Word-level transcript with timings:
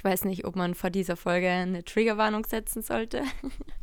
Ich 0.00 0.04
weiß 0.04 0.24
nicht, 0.24 0.46
ob 0.46 0.56
man 0.56 0.74
vor 0.74 0.88
dieser 0.88 1.14
Folge 1.14 1.50
eine 1.50 1.84
Triggerwarnung 1.84 2.46
setzen 2.46 2.80
sollte. 2.80 3.22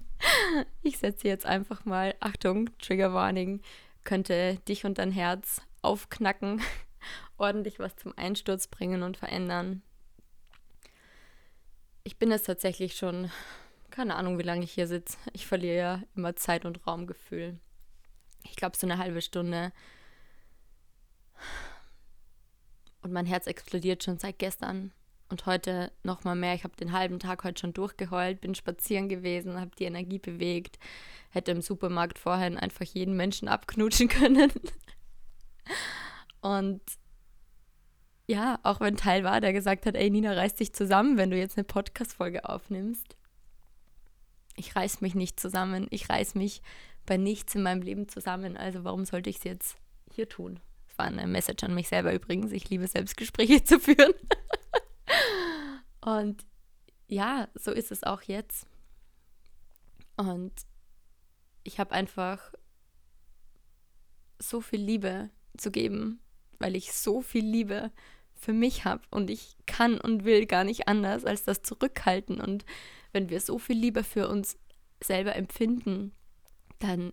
ich 0.82 0.98
setze 0.98 1.28
jetzt 1.28 1.46
einfach 1.46 1.86
mal, 1.86 2.16
Achtung, 2.22 2.72
Triggerwarning 2.80 3.62
könnte 4.04 4.56
dich 4.68 4.84
und 4.84 4.98
dein 4.98 5.12
Herz 5.12 5.62
aufknacken, 5.84 6.60
ordentlich 7.38 7.78
was 7.78 7.98
zum 7.98 8.18
Einsturz 8.18 8.66
bringen 8.66 9.04
und 9.04 9.16
verändern. 9.16 9.84
Ich 12.04 12.18
bin 12.18 12.32
es 12.32 12.42
tatsächlich 12.42 12.96
schon, 12.96 13.30
keine 13.92 14.16
Ahnung, 14.16 14.40
wie 14.40 14.44
lange 14.44 14.64
ich 14.64 14.72
hier 14.72 14.88
sitze. 14.88 15.20
Ich 15.34 15.46
verliere 15.46 15.78
ja 15.78 16.02
immer 16.16 16.36
Zeit- 16.36 16.66
und 16.66 16.88
Raumgefühl. 16.88 17.60
Ich 18.44 18.56
glaube, 18.56 18.76
so 18.76 18.88
eine 18.88 18.98
halbe 18.98 19.22
Stunde. 19.22 19.72
Und 23.04 23.14
mein 23.14 23.28
Herz 23.28 23.46
explodiert 23.46 24.04
schon 24.04 24.18
seit 24.18 24.40
gestern 24.40 24.92
und 25.30 25.46
heute 25.46 25.92
noch 26.04 26.24
mal 26.24 26.36
mehr. 26.36 26.54
Ich 26.54 26.64
habe 26.64 26.76
den 26.76 26.92
halben 26.92 27.20
Tag 27.20 27.44
heute 27.44 27.60
schon 27.60 27.74
durchgeheult, 27.74 28.42
bin 28.42 28.56
spazieren 28.56 29.10
gewesen, 29.10 29.60
habe 29.60 29.72
die 29.78 29.86
Energie 29.86 30.20
bewegt, 30.20 30.80
hätte 31.30 31.52
im 31.52 31.62
Supermarkt 31.62 32.20
vorhin 32.20 32.58
einfach 32.58 32.86
jeden 32.86 33.16
Menschen 33.16 33.48
abknutschen 33.48 34.08
können. 34.10 34.52
und 36.42 36.82
ja, 38.30 38.60
auch 38.64 38.82
wenn 38.82 38.98
Teil 38.98 39.24
war, 39.24 39.40
der 39.40 39.54
gesagt 39.54 39.86
hat, 39.86 39.96
ey 39.96 40.10
Nina, 40.10 40.34
reiß 40.34 40.56
dich 40.56 40.74
zusammen, 40.74 41.18
wenn 41.18 41.32
du 41.32 41.38
jetzt 41.38 41.58
eine 41.58 41.64
Podcast-Folge 41.64 42.48
aufnimmst. 42.48 43.16
Ich 44.58 44.76
reiß 44.76 45.02
mich 45.02 45.16
nicht 45.16 45.40
zusammen. 45.40 45.88
Ich 45.92 46.10
reiß 46.10 46.36
mich 46.36 46.62
bei 47.06 47.16
nichts 47.16 47.56
in 47.56 47.64
meinem 47.64 47.82
Leben 47.82 48.10
zusammen. 48.10 48.58
Also 48.58 48.84
warum 48.84 49.06
sollte 49.06 49.30
ich 49.30 49.38
es 49.38 49.44
jetzt 49.46 49.78
hier 50.12 50.28
tun? 50.28 50.60
Das 50.88 50.98
war 50.98 51.06
eine 51.06 51.26
Message 51.26 51.64
an 51.64 51.74
mich 51.74 51.88
selber 51.88 52.14
übrigens. 52.14 52.52
Ich 52.52 52.70
liebe 52.70 52.88
Selbstgespräche 52.88 53.64
zu 53.64 53.80
führen. 53.80 54.14
Und 56.08 56.46
ja, 57.10 57.50
so 57.54 57.72
ist 57.72 57.92
es 57.92 58.06
auch 58.06 58.22
jetzt. 58.22 58.66
Und 60.16 60.54
ich 61.66 61.82
habe 61.82 61.92
einfach 61.92 62.54
so 64.40 64.62
viel 64.62 64.80
Liebe 64.80 65.30
zu 65.58 65.70
geben, 65.70 66.22
weil 66.60 66.78
ich 66.78 66.94
so 66.94 67.22
viel 67.22 67.46
Liebe 67.46 67.92
für 68.36 68.54
mich 68.54 68.86
habe 68.86 69.02
und 69.12 69.30
ich 69.30 69.58
kann 69.66 70.00
und 70.00 70.24
will 70.24 70.46
gar 70.46 70.64
nicht 70.64 70.88
anders 70.88 71.26
als 71.26 71.44
das 71.44 71.62
zurückhalten. 71.62 72.40
Und 72.40 72.64
wenn 73.12 73.30
wir 73.30 73.42
so 73.42 73.60
viel 73.60 73.78
Liebe 73.78 74.06
für 74.06 74.30
uns 74.30 74.58
selber 75.04 75.36
empfinden, 75.36 76.14
dann 76.80 77.12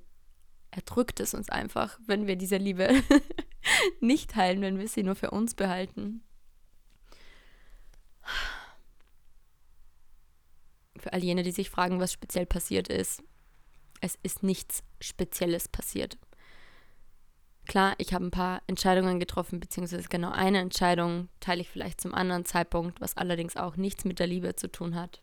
erdrückt 0.71 1.19
es 1.19 1.35
uns 1.35 1.51
einfach, 1.51 1.99
wenn 2.07 2.29
wir 2.29 2.37
diese 2.37 2.59
Liebe 2.59 3.03
nicht 4.01 4.31
teilen, 4.31 4.61
wenn 4.61 4.79
wir 4.79 4.87
sie 4.87 5.03
nur 5.03 5.17
für 5.17 5.33
uns 5.33 5.57
behalten. 5.57 6.23
Für 11.05 11.13
all 11.13 11.23
jene, 11.23 11.43
die 11.43 11.51
sich 11.51 11.69
fragen, 11.69 12.01
was 12.01 12.15
speziell 12.15 12.47
passiert 12.47 12.89
ist, 12.89 13.23
es 14.01 14.19
ist 14.23 14.43
nichts 14.43 14.83
Spezielles 15.03 15.69
passiert. 15.69 16.17
Klar, 17.67 17.95
ich 17.99 18.15
habe 18.15 18.25
ein 18.25 18.31
paar 18.31 18.63
Entscheidungen 18.69 19.21
getroffen, 19.21 19.61
beziehungsweise 19.61 20.09
genau 20.09 20.31
eine 20.31 20.61
Entscheidung 20.61 21.29
teile 21.41 21.61
ich 21.61 21.69
vielleicht 21.69 22.01
zum 22.01 22.15
anderen 22.15 22.47
Zeitpunkt, 22.47 23.03
was 23.03 23.19
allerdings 23.19 23.55
auch 23.59 23.77
nichts 23.77 24.07
mit 24.07 24.19
der 24.19 24.29
Liebe 24.29 24.57
zu 24.57 24.73
tun 24.73 24.95
hat. 24.95 25.21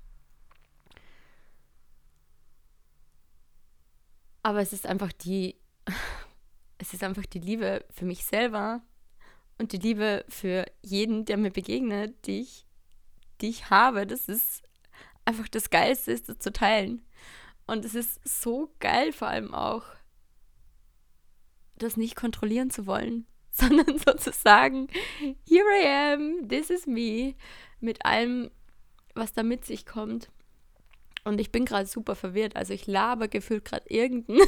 Aber 4.44 4.62
es 4.62 4.72
ist 4.72 4.86
einfach 4.86 5.12
die, 5.12 5.56
es 6.78 6.94
ist 6.94 7.04
einfach 7.04 7.26
die 7.26 7.40
Liebe 7.40 7.84
für 7.90 8.06
mich 8.06 8.24
selber 8.24 8.84
und 9.58 9.72
die 9.72 9.80
Liebe 9.80 10.26
für 10.30 10.64
jeden, 10.84 11.26
der 11.26 11.38
mir 11.38 11.50
begegnet, 11.50 12.28
die 12.28 12.42
ich, 12.42 12.68
die 13.42 13.50
ich 13.50 13.72
habe. 13.72 14.06
Das 14.06 14.28
ist 14.28 14.62
einfach 15.25 15.47
das 15.47 15.69
Geilste 15.69 16.11
ist, 16.11 16.30
das 16.30 16.39
zu 16.39 16.52
teilen. 16.52 17.05
Und 17.67 17.86
es 17.86 17.95
ist 17.95 18.19
so 18.27 18.73
geil 18.80 19.14
vor 19.14 19.28
allem 19.28 19.53
auch, 19.53 19.86
das 21.78 21.97
nicht 21.97 22.16
kontrollieren 22.16 22.69
zu 22.69 22.85
wollen, 22.85 23.25
sondern 23.51 23.97
sozusagen, 23.97 24.88
here 25.47 25.66
I 25.81 26.13
am, 26.13 26.47
this 26.47 26.69
is 26.69 26.88
me, 26.88 27.35
mit 27.79 28.06
allem, 28.06 28.51
was 29.16 29.34
da 29.34 29.44
mit 29.44 29.66
sich 29.66 29.85
kommt. 29.85 30.29
Und 31.23 31.40
ich 31.40 31.51
bin 31.51 31.66
gerade 31.66 31.85
super 31.85 32.16
verwirrt. 32.16 32.56
Also 32.56 32.73
ich 32.73 32.88
laber 32.88 33.28
gefühlt 33.28 33.63
gerade 33.66 33.85
irgendein 33.90 34.40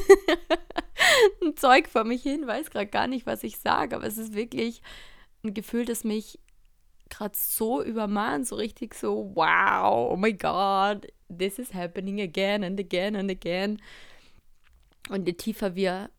Zeug 1.56 1.88
vor 1.88 2.04
mich 2.04 2.22
hin, 2.22 2.46
weiß 2.46 2.70
gerade 2.70 2.88
gar 2.88 3.06
nicht, 3.06 3.26
was 3.26 3.44
ich 3.44 3.58
sage, 3.58 3.94
aber 3.94 4.06
es 4.06 4.18
ist 4.18 4.34
wirklich 4.34 4.82
ein 5.44 5.54
Gefühl, 5.54 5.84
das 5.84 6.02
mich 6.04 6.40
gerade 7.10 7.36
so 7.36 7.82
übermahnt, 7.82 8.46
so 8.46 8.56
richtig 8.56 8.94
so, 8.94 9.32
wow, 9.34 10.10
oh 10.12 10.16
my 10.16 10.32
God, 10.32 11.06
this 11.28 11.58
is 11.58 11.72
happening 11.74 12.20
again 12.20 12.64
and 12.64 12.78
again 12.78 13.16
and 13.16 13.30
again. 13.30 13.80
Und 15.10 15.26
je 15.26 15.34
tiefer 15.34 15.74
wir 15.74 16.10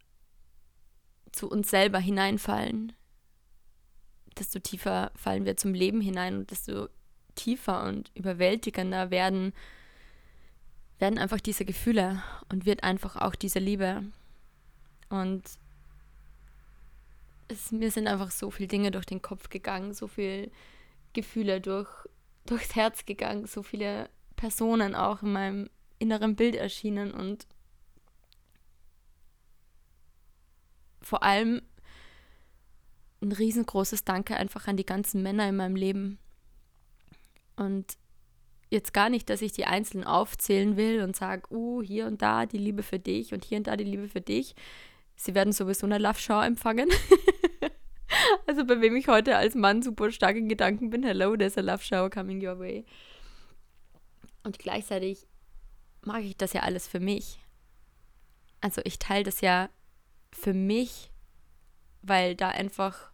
zu 1.32 1.50
uns 1.50 1.70
selber 1.70 2.00
hineinfallen, 2.00 2.94
desto 4.38 4.60
tiefer 4.60 5.12
fallen 5.16 5.46
wir 5.46 5.58
zum 5.58 5.74
Leben 5.74 6.02
hinein 6.02 6.38
und 6.38 6.52
desto 6.52 6.88
tiefer 7.36 7.84
und 7.86 8.12
überwältigender 8.16 9.12
werden, 9.12 9.54
werden 11.00 11.20
einfach 11.20 11.42
diese 11.42 11.66
Gefühle 11.66 12.22
und 12.50 12.66
wird 12.66 12.84
einfach 12.84 13.18
auch 13.18 13.36
diese 13.36 13.60
Liebe. 13.60 14.04
Und 15.10 15.44
es, 17.48 17.72
mir 17.72 17.92
sind 17.92 18.08
einfach 18.08 18.32
so 18.32 18.50
viele 18.50 18.68
Dinge 18.68 18.92
durch 18.92 19.06
den 19.06 19.22
Kopf 19.22 19.50
gegangen, 19.50 19.94
so 19.94 20.08
viele 20.08 20.50
Gefühle 21.16 21.60
durch, 21.60 21.90
durchs 22.46 22.76
Herz 22.76 23.06
gegangen, 23.06 23.48
so 23.48 23.64
viele 23.64 24.10
Personen 24.36 24.94
auch 24.94 25.24
in 25.24 25.34
meinem 25.34 25.70
inneren 25.98 26.36
Bild 26.36 26.56
erschienen 26.56 27.12
und 27.12 27.48
vor 31.02 31.24
allem 31.24 31.62
ein 33.22 33.32
riesengroßes 33.32 34.04
Danke 34.04 34.36
einfach 34.36 34.68
an 34.68 34.78
die 34.78 34.86
ganzen 34.86 35.24
Männer 35.24 35.50
in 35.50 35.56
meinem 35.56 35.76
Leben. 35.76 36.20
Und 37.56 37.98
jetzt 38.70 38.94
gar 38.94 39.10
nicht, 39.10 39.30
dass 39.30 39.42
ich 39.42 39.52
die 39.52 39.66
einzelnen 39.66 40.06
aufzählen 40.06 40.78
will 40.78 41.02
und 41.02 41.16
sage, 41.16 41.44
uh, 41.52 41.82
hier 41.82 42.08
und 42.08 42.22
da 42.22 42.46
die 42.46 42.58
Liebe 42.58 42.84
für 42.84 43.00
dich 43.00 43.34
und 43.34 43.46
hier 43.46 43.58
und 43.60 43.68
da 43.68 43.78
die 43.78 43.84
Liebe 43.84 44.10
für 44.10 44.22
dich. 44.22 44.56
Sie 45.16 45.34
werden 45.34 45.54
sowieso 45.54 45.86
eine 45.86 45.98
Love-Show 45.98 46.42
empfangen. 46.42 46.90
also 48.48 48.66
bei 48.66 48.82
wem 48.82 48.96
ich 48.96 49.08
heute 49.08 49.38
als 49.38 49.56
Mann 49.56 49.82
super 49.82 50.12
stark 50.12 50.36
in 50.36 50.50
Gedanken 50.50 50.90
bin, 50.90 51.04
hello, 51.04 51.36
there's 51.36 51.58
a 51.58 51.62
Love-Show 51.62 52.10
coming 52.10 52.46
your 52.46 52.60
way. 52.60 52.86
Und 54.44 54.60
gleichzeitig 54.60 55.28
mache 56.02 56.22
ich 56.22 56.38
das 56.38 56.54
ja 56.54 56.62
alles 56.62 56.88
für 56.88 57.00
mich. 57.00 57.40
Also 58.62 58.82
ich 58.84 59.00
teile 59.00 59.24
das 59.24 59.42
ja 59.42 59.70
für 60.32 60.54
mich, 60.54 61.12
weil 62.02 62.36
da 62.36 62.50
einfach, 62.50 63.12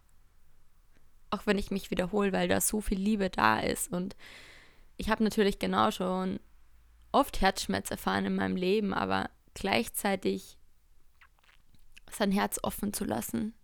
auch 1.30 1.46
wenn 1.46 1.58
ich 1.58 1.70
mich 1.70 1.90
wiederhole, 1.90 2.32
weil 2.32 2.48
da 2.48 2.60
so 2.60 2.80
viel 2.80 2.98
Liebe 2.98 3.30
da 3.30 3.60
ist 3.60 3.92
und 3.92 4.16
ich 4.96 5.08
habe 5.08 5.24
natürlich 5.24 5.58
genau 5.58 5.90
schon 5.90 6.38
oft 7.10 7.40
Herzschmerz 7.40 7.90
erfahren 7.90 8.24
in 8.24 8.34
meinem 8.34 8.56
Leben, 8.56 8.94
aber 8.94 9.30
gleichzeitig 9.54 10.58
sein 12.10 12.30
Herz 12.30 12.60
offen 12.62 12.92
zu 12.92 13.04
lassen, 13.04 13.54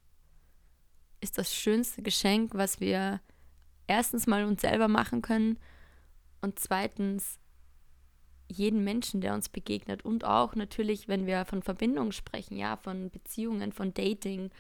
ist 1.21 1.39
das 1.39 1.55
schönste 1.55 2.03
Geschenk, 2.03 2.55
was 2.55 2.81
wir 2.81 3.21
erstens 3.87 4.27
mal 4.27 4.45
uns 4.45 4.61
selber 4.61 4.89
machen 4.89 5.23
können 5.23 5.59
und 6.41 6.59
zweitens 6.59 7.39
jeden 8.51 8.83
Menschen, 8.83 9.21
der 9.21 9.35
uns 9.35 9.49
begegnet 9.49 10.05
und 10.05 10.25
auch 10.25 10.55
natürlich, 10.55 11.09
wenn 11.09 11.27
wir 11.27 11.45
von 11.45 11.63
Verbindungen 11.63 12.13
sprechen, 12.13 12.57
ja, 12.57 12.77
von 12.77 13.11
Beziehungen, 13.11 13.73
von 13.73 13.93
Dating, 13.93 14.51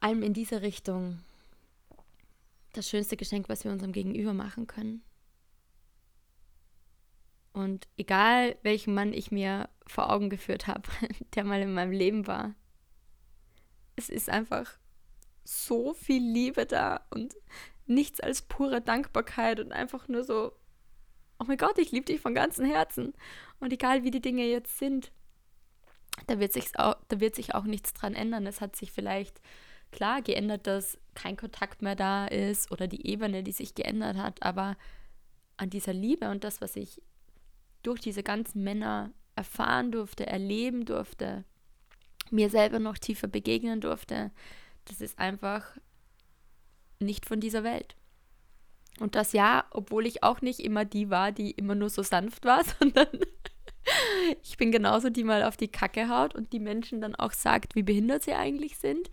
allem 0.00 0.22
in 0.22 0.32
diese 0.32 0.62
Richtung, 0.62 1.20
das 2.72 2.88
schönste 2.88 3.16
Geschenk, 3.16 3.48
was 3.48 3.64
wir 3.64 3.72
unserem 3.72 3.92
Gegenüber 3.92 4.32
machen 4.32 4.66
können. 4.66 5.02
Und 7.52 7.88
egal, 7.96 8.56
welchen 8.62 8.94
Mann 8.94 9.12
ich 9.12 9.30
mir 9.30 9.68
vor 9.86 10.12
Augen 10.12 10.30
geführt 10.30 10.66
habe, 10.66 10.88
der 11.34 11.44
mal 11.44 11.60
in 11.60 11.74
meinem 11.74 11.92
Leben 11.92 12.26
war, 12.26 12.54
es 13.96 14.08
ist 14.08 14.30
einfach 14.30 14.77
so 15.48 15.94
viel 15.94 16.22
Liebe 16.22 16.66
da 16.66 17.00
und 17.10 17.34
nichts 17.86 18.20
als 18.20 18.42
pure 18.42 18.82
Dankbarkeit 18.82 19.60
und 19.60 19.72
einfach 19.72 20.06
nur 20.06 20.22
so, 20.22 20.52
oh 21.38 21.44
mein 21.46 21.56
Gott, 21.56 21.78
ich 21.78 21.90
liebe 21.90 22.04
dich 22.04 22.20
von 22.20 22.34
ganzem 22.34 22.66
Herzen. 22.66 23.14
Und 23.58 23.72
egal, 23.72 24.04
wie 24.04 24.10
die 24.10 24.20
Dinge 24.20 24.44
jetzt 24.44 24.78
sind, 24.78 25.10
da 26.26 26.38
wird, 26.38 26.52
sich 26.52 26.78
auch, 26.78 26.96
da 27.08 27.20
wird 27.20 27.34
sich 27.34 27.54
auch 27.54 27.64
nichts 27.64 27.94
dran 27.94 28.14
ändern. 28.14 28.46
Es 28.46 28.60
hat 28.60 28.76
sich 28.76 28.92
vielleicht 28.92 29.40
klar 29.90 30.20
geändert, 30.20 30.66
dass 30.66 30.98
kein 31.14 31.38
Kontakt 31.38 31.80
mehr 31.80 31.96
da 31.96 32.26
ist 32.26 32.70
oder 32.70 32.86
die 32.86 33.06
Ebene, 33.06 33.42
die 33.42 33.52
sich 33.52 33.74
geändert 33.74 34.18
hat, 34.18 34.42
aber 34.42 34.76
an 35.56 35.70
dieser 35.70 35.94
Liebe 35.94 36.30
und 36.30 36.44
das, 36.44 36.60
was 36.60 36.76
ich 36.76 37.00
durch 37.82 38.00
diese 38.00 38.22
ganzen 38.22 38.62
Männer 38.62 39.12
erfahren 39.34 39.92
durfte, 39.92 40.26
erleben 40.26 40.84
durfte, 40.84 41.44
mir 42.30 42.50
selber 42.50 42.80
noch 42.80 42.98
tiefer 42.98 43.28
begegnen 43.28 43.80
durfte, 43.80 44.30
das 44.88 45.00
ist 45.00 45.18
einfach 45.18 45.64
nicht 47.00 47.26
von 47.26 47.40
dieser 47.40 47.64
Welt. 47.64 47.96
Und 49.00 49.14
das 49.14 49.32
ja, 49.32 49.64
obwohl 49.70 50.06
ich 50.06 50.22
auch 50.22 50.40
nicht 50.40 50.60
immer 50.60 50.84
die 50.84 51.10
war, 51.10 51.32
die 51.32 51.52
immer 51.52 51.74
nur 51.74 51.90
so 51.90 52.02
sanft 52.02 52.44
war, 52.44 52.64
sondern 52.78 53.08
ich 54.42 54.56
bin 54.56 54.72
genauso 54.72 55.10
die 55.10 55.24
mal 55.24 55.44
auf 55.44 55.56
die 55.56 55.68
Kacke 55.68 56.08
haut 56.08 56.34
und 56.34 56.52
die 56.52 56.60
Menschen 56.60 57.00
dann 57.00 57.14
auch 57.14 57.32
sagt, 57.32 57.74
wie 57.74 57.82
behindert 57.82 58.22
sie 58.22 58.34
eigentlich 58.34 58.78
sind. 58.78 59.10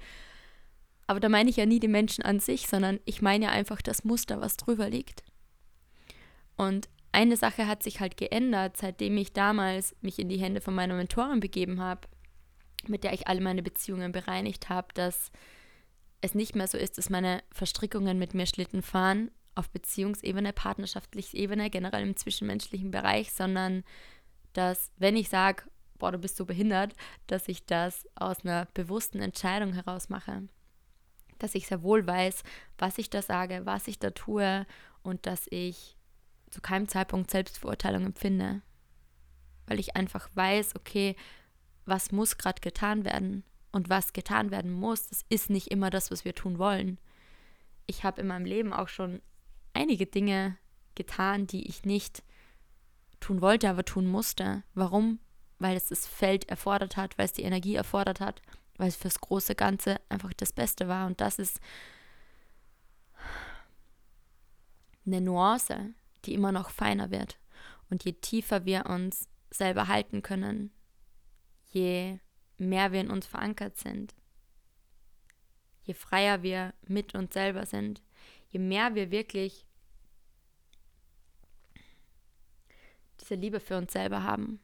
Aber 1.07 1.19
da 1.19 1.29
meine 1.29 1.49
ich 1.49 1.57
ja 1.57 1.65
nie 1.65 1.79
die 1.79 1.87
Menschen 1.87 2.23
an 2.23 2.39
sich, 2.39 2.67
sondern 2.67 2.99
ich 3.05 3.21
meine 3.21 3.45
ja 3.45 3.51
einfach 3.51 3.81
das 3.81 4.03
Muster, 4.03 4.41
was 4.41 4.57
drüber 4.57 4.89
liegt. 4.89 5.23
Und 6.57 6.89
eine 7.11 7.37
Sache 7.37 7.67
hat 7.67 7.83
sich 7.83 7.99
halt 7.99 8.17
geändert, 8.17 8.77
seitdem 8.77 9.15
ich 9.17 9.33
damals 9.33 9.95
mich 10.01 10.19
in 10.19 10.29
die 10.29 10.39
Hände 10.39 10.61
von 10.61 10.73
meiner 10.73 10.95
Mentorin 10.95 11.39
begeben 11.39 11.79
habe, 11.79 12.01
mit 12.87 13.03
der 13.03 13.13
ich 13.13 13.27
alle 13.27 13.41
meine 13.41 13.63
Beziehungen 13.63 14.11
bereinigt 14.11 14.69
habe, 14.69 14.87
dass 14.93 15.31
es 16.25 16.35
nicht 16.35 16.55
mehr 16.55 16.67
so 16.67 16.77
ist, 16.77 16.97
dass 16.97 17.09
meine 17.09 17.43
Verstrickungen 17.51 18.19
mit 18.19 18.33
mir 18.33 18.45
Schlitten 18.45 18.81
fahren 18.81 19.31
auf 19.55 19.69
Beziehungsebene, 19.69 20.53
partnerschaftlicher 20.53 21.37
Ebene, 21.37 21.69
generell 21.69 22.03
im 22.03 22.17
zwischenmenschlichen 22.17 22.91
Bereich, 22.91 23.31
sondern 23.31 23.83
dass 24.53 24.91
wenn 24.97 25.15
ich 25.15 25.29
sage, 25.29 25.63
boah, 25.97 26.11
du 26.11 26.17
bist 26.17 26.35
so 26.35 26.45
behindert, 26.45 26.93
dass 27.27 27.47
ich 27.47 27.65
das 27.65 28.05
aus 28.15 28.43
einer 28.43 28.67
bewussten 28.73 29.19
Entscheidung 29.19 29.73
heraus 29.73 30.09
mache. 30.09 30.43
Dass 31.39 31.55
ich 31.55 31.67
sehr 31.67 31.83
wohl 31.83 32.05
weiß, 32.05 32.43
was 32.77 32.97
ich 32.97 33.09
da 33.09 33.21
sage, 33.21 33.61
was 33.65 33.87
ich 33.87 33.99
da 33.99 34.11
tue 34.11 34.65
und 35.03 35.25
dass 35.25 35.47
ich 35.49 35.97
zu 36.49 36.61
keinem 36.61 36.87
Zeitpunkt 36.87 37.31
Selbstverurteilung 37.31 38.05
empfinde. 38.05 38.61
Weil 39.67 39.79
ich 39.79 39.95
einfach 39.95 40.29
weiß, 40.33 40.75
okay, 40.75 41.15
was 41.85 42.11
muss 42.11 42.37
gerade 42.37 42.61
getan 42.61 43.05
werden 43.05 43.43
und 43.75 43.89
was 43.89 44.13
getan 44.13 44.51
werden 44.51 44.71
muss, 44.71 45.09
das 45.09 45.25
ist 45.27 45.49
nicht 45.49 45.69
immer 45.69 45.89
das, 45.89 46.09
was 46.09 46.23
wir 46.23 46.33
tun 46.33 46.57
wollen. 46.59 46.97
Ich 47.87 48.05
habe 48.05 48.21
in 48.21 48.27
meinem 48.27 48.45
Leben 48.45 48.71
auch 48.71 48.87
schon 48.87 49.21
einige 49.73 50.05
Dinge 50.05 50.57
getan, 50.95 51.45
die 51.45 51.67
ich 51.67 51.83
nicht 51.83 52.23
tun 53.19 53.41
wollte, 53.41 53.69
aber 53.69 53.83
tun 53.83 54.07
musste. 54.07 54.63
Warum? 54.75 55.19
Weil 55.59 55.75
es 55.75 55.87
das 55.87 56.07
Feld 56.07 56.47
erfordert 56.47 56.95
hat, 56.95 57.17
weil 57.17 57.25
es 57.25 57.33
die 57.33 57.43
Energie 57.43 57.75
erfordert 57.75 58.21
hat, 58.21 58.41
weil 58.77 58.87
es 58.87 58.95
fürs 58.95 59.19
große 59.19 59.55
Ganze 59.55 59.99
einfach 60.07 60.31
das 60.31 60.53
Beste 60.53 60.87
war. 60.87 61.05
Und 61.05 61.19
das 61.19 61.37
ist 61.37 61.59
eine 65.05 65.19
Nuance, 65.19 65.93
die 66.23 66.33
immer 66.33 66.53
noch 66.53 66.69
feiner 66.69 67.11
wird. 67.11 67.37
Und 67.89 68.05
je 68.05 68.13
tiefer 68.13 68.63
wir 68.63 68.85
uns 68.85 69.27
selber 69.51 69.89
halten 69.89 70.21
können, 70.21 70.71
je 71.71 72.19
mehr 72.57 72.91
wir 72.91 73.01
in 73.01 73.09
uns 73.09 73.25
verankert 73.25 73.77
sind, 73.77 74.15
je 75.83 75.93
freier 75.93 76.43
wir 76.43 76.73
mit 76.87 77.15
uns 77.15 77.33
selber 77.33 77.65
sind, 77.65 78.01
je 78.49 78.59
mehr 78.59 78.95
wir 78.95 79.11
wirklich 79.11 79.65
diese 83.21 83.35
Liebe 83.35 83.59
für 83.59 83.77
uns 83.77 83.93
selber 83.93 84.23
haben. 84.23 84.59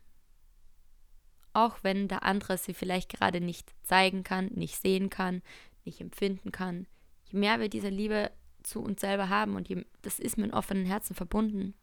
Auch 1.53 1.79
wenn 1.83 2.07
der 2.07 2.23
andere 2.23 2.57
sie 2.57 2.73
vielleicht 2.73 3.09
gerade 3.09 3.41
nicht 3.41 3.73
zeigen 3.83 4.23
kann, 4.23 4.47
nicht 4.47 4.81
sehen 4.81 5.09
kann, 5.09 5.41
nicht 5.83 5.99
empfinden 5.99 6.51
kann. 6.51 6.87
Je 7.25 7.39
mehr 7.39 7.59
wir 7.59 7.69
diese 7.69 7.89
Liebe 7.89 8.31
zu 8.63 8.81
uns 8.81 9.01
selber 9.01 9.29
haben 9.29 9.55
und 9.55 9.67
je, 9.67 9.85
das 10.01 10.19
ist 10.19 10.37
mit 10.37 10.53
offenen 10.53 10.85
Herzen 10.85 11.15
verbunden. 11.15 11.73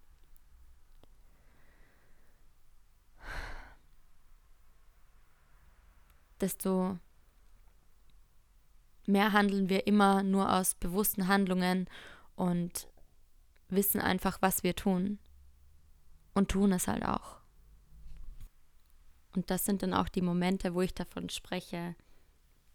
Desto 6.41 6.99
mehr 9.07 9.33
handeln 9.33 9.69
wir 9.69 9.87
immer 9.87 10.23
nur 10.23 10.53
aus 10.53 10.75
bewussten 10.75 11.29
Handlungen 11.29 11.89
und 12.37 12.89
wissen 13.69 14.01
einfach, 14.01 14.41
was 14.41 14.63
wir 14.63 14.77
tun 14.77 15.19
und 16.35 16.51
tun 16.51 16.73
es 16.73 16.89
halt 16.89 17.05
auch. 17.05 17.39
Und 19.35 19.51
das 19.51 19.65
sind 19.65 19.83
dann 19.83 19.95
auch 19.95 20.09
die 20.09 20.23
Momente, 20.23 20.75
wo 20.75 20.81
ich 20.81 20.95
davon 20.95 21.29
spreche, 21.29 21.95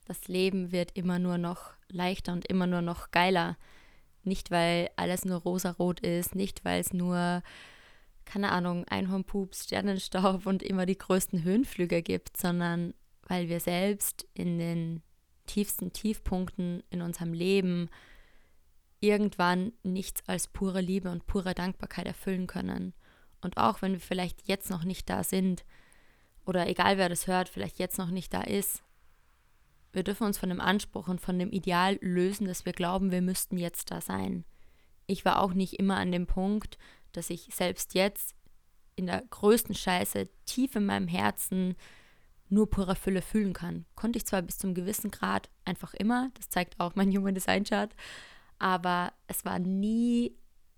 das 0.06 0.27
Leben 0.27 0.71
wird 0.71 0.92
immer 0.98 1.19
nur 1.19 1.38
noch 1.38 1.71
leichter 1.88 2.33
und 2.33 2.45
immer 2.48 2.68
nur 2.68 2.81
noch 2.81 3.12
geiler. 3.12 3.57
Nicht, 4.24 4.51
weil 4.51 4.89
alles 4.95 5.25
nur 5.25 5.39
rosarot 5.39 6.00
ist, 6.01 6.36
nicht, 6.36 6.65
weil 6.65 6.80
es 6.81 6.94
nur, 6.94 7.42
keine 8.25 8.51
Ahnung, 8.51 8.86
Einhornpups, 8.88 9.65
Sternenstaub 9.65 10.45
und 10.45 10.63
immer 10.63 10.86
die 10.86 10.98
größten 10.98 11.44
Höhenflüge 11.44 12.01
gibt, 12.01 12.38
sondern 12.38 12.94
weil 13.34 13.50
wir 13.50 13.60
selbst 13.60 14.28
in 14.36 14.60
den 14.60 15.02
tiefsten 15.48 15.92
Tiefpunkten 15.92 16.84
in 16.92 17.02
unserem 17.02 17.34
Leben 17.34 17.90
irgendwann 19.00 19.74
nichts 19.82 20.22
als 20.28 20.48
pure 20.48 20.82
Liebe 20.82 21.10
und 21.10 21.26
pure 21.26 21.56
Dankbarkeit 21.56 22.06
erfüllen 22.06 22.46
können. 22.46 22.94
Und 23.42 23.58
auch 23.58 23.82
wenn 23.82 23.94
wir 23.94 24.00
vielleicht 24.00 24.48
jetzt 24.48 24.70
noch 24.70 24.84
nicht 24.84 25.10
da 25.10 25.24
sind, 25.24 25.66
oder 26.46 26.68
egal 26.70 27.00
wer 27.00 27.10
das 27.10 27.26
hört, 27.26 27.50
vielleicht 27.50 27.80
jetzt 27.80 27.98
noch 27.98 28.12
nicht 28.12 28.32
da 28.36 28.42
ist, 28.42 28.84
wir 29.94 30.04
dürfen 30.04 30.28
uns 30.28 30.38
von 30.38 30.50
dem 30.50 30.62
Anspruch 30.62 31.08
und 31.08 31.20
von 31.20 31.40
dem 31.40 31.52
Ideal 31.52 31.98
lösen, 32.02 32.46
dass 32.46 32.68
wir 32.68 32.74
glauben, 32.74 33.12
wir 33.12 33.24
müssten 33.24 33.58
jetzt 33.58 33.90
da 33.90 34.00
sein. 34.00 34.46
Ich 35.08 35.26
war 35.26 35.42
auch 35.42 35.56
nicht 35.56 35.80
immer 35.80 35.98
an 35.98 36.12
dem 36.12 36.28
Punkt, 36.28 36.78
dass 37.14 37.32
ich 37.32 37.50
selbst 37.52 37.96
jetzt 37.96 38.36
in 38.96 39.08
der 39.08 39.24
größten 39.28 39.74
Scheiße 39.74 40.30
tief 40.46 40.76
in 40.76 40.86
meinem 40.86 41.08
Herzen 41.08 41.76
nur 42.54 42.70
pure 42.70 42.96
Fülle 42.96 43.22
fühlen 43.22 43.54
kann. 43.54 43.86
Konnte 43.96 44.18
ich 44.18 44.26
zwar 44.26 44.42
bis 44.42 44.58
zum 44.58 44.74
gewissen 44.74 45.12
Grad 45.12 45.50
einfach 45.66 45.94
immer, 45.94 46.32
das 46.36 46.50
zeigt 46.50 46.80
auch 46.80 46.96
mein 46.96 47.12
Human 47.16 47.36
Design 47.36 47.64
Chart, 47.64 47.94
aber 48.60 49.14
es 49.28 49.44
war 49.44 49.60
nie 49.60 50.36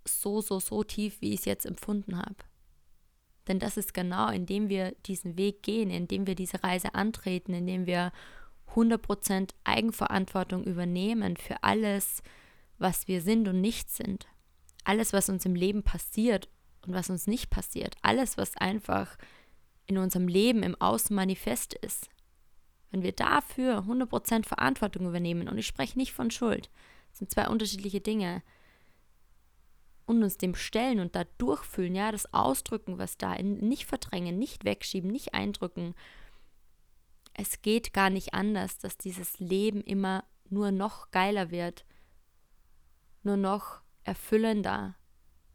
so, 0.07 0.41
so, 0.41 0.59
so 0.59 0.83
tief, 0.83 1.21
wie 1.21 1.33
ich 1.33 1.41
es 1.41 1.45
jetzt 1.45 1.65
empfunden 1.65 2.17
habe. 2.17 2.35
Denn 3.47 3.59
das 3.59 3.77
ist 3.77 3.93
genau, 3.93 4.29
indem 4.29 4.69
wir 4.69 4.91
diesen 5.05 5.37
Weg 5.37 5.61
gehen, 5.61 5.91
indem 5.91 6.25
wir 6.25 6.35
diese 6.35 6.63
Reise 6.63 6.95
antreten, 6.95 7.53
indem 7.53 7.85
wir 7.85 8.11
100% 8.73 9.51
Eigenverantwortung 9.63 10.63
übernehmen 10.63 11.37
für 11.37 11.63
alles, 11.63 12.23
was 12.77 13.07
wir 13.07 13.21
sind 13.21 13.47
und 13.47 13.61
nicht 13.61 13.89
sind. 13.89 14.27
Alles, 14.83 15.13
was 15.13 15.29
uns 15.29 15.45
im 15.45 15.55
Leben 15.55 15.83
passiert 15.83 16.49
und 16.85 16.93
was 16.93 17.09
uns 17.09 17.27
nicht 17.27 17.49
passiert. 17.49 17.95
Alles, 18.01 18.37
was 18.37 18.57
einfach 18.57 19.17
in 19.87 19.97
unserem 19.97 20.27
Leben 20.27 20.63
im 20.63 20.79
Außen 20.79 21.15
manifest 21.15 21.73
ist. 21.73 22.09
Wenn 22.91 23.03
wir 23.03 23.11
dafür 23.11 23.79
100% 23.79 24.45
Verantwortung 24.45 25.07
übernehmen, 25.07 25.47
und 25.47 25.57
ich 25.57 25.67
spreche 25.67 25.97
nicht 25.97 26.13
von 26.13 26.31
Schuld, 26.31 26.69
das 27.09 27.19
sind 27.19 27.31
zwei 27.31 27.47
unterschiedliche 27.47 28.01
Dinge, 28.01 28.41
und 30.05 30.23
uns 30.23 30.37
dem 30.37 30.55
stellen 30.55 30.99
und 30.99 31.15
da 31.15 31.23
durchfühlen, 31.37 31.95
ja, 31.95 32.11
das 32.11 32.31
Ausdrücken, 32.33 32.97
was 32.97 33.17
da, 33.17 33.35
nicht 33.41 33.85
verdrängen, 33.85 34.37
nicht 34.37 34.63
wegschieben, 34.63 35.11
nicht 35.11 35.33
eindrücken. 35.33 35.95
Es 37.33 37.61
geht 37.61 37.91
gar 37.93 38.09
nicht 38.09 38.33
anders, 38.33 38.77
dass 38.77 38.97
dieses 38.97 39.39
Leben 39.39 39.81
immer 39.81 40.23
nur 40.49 40.71
noch 40.71 41.09
geiler 41.11 41.49
wird, 41.49 41.85
nur 43.23 43.37
noch 43.37 43.81
erfüllender 44.03 44.95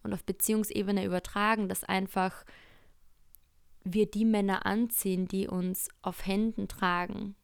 und 0.03 0.13
auf 0.13 0.25
Beziehungsebene 0.25 1.05
übertragen, 1.05 1.69
dass 1.69 1.85
einfach 1.85 2.45
wir 3.85 4.07
die 4.11 4.25
Männer 4.25 4.67
anziehen, 4.67 5.27
die 5.27 5.49
uns 5.49 5.89
auf 6.03 6.27
Händen 6.27 6.69
tragen, 6.69 7.35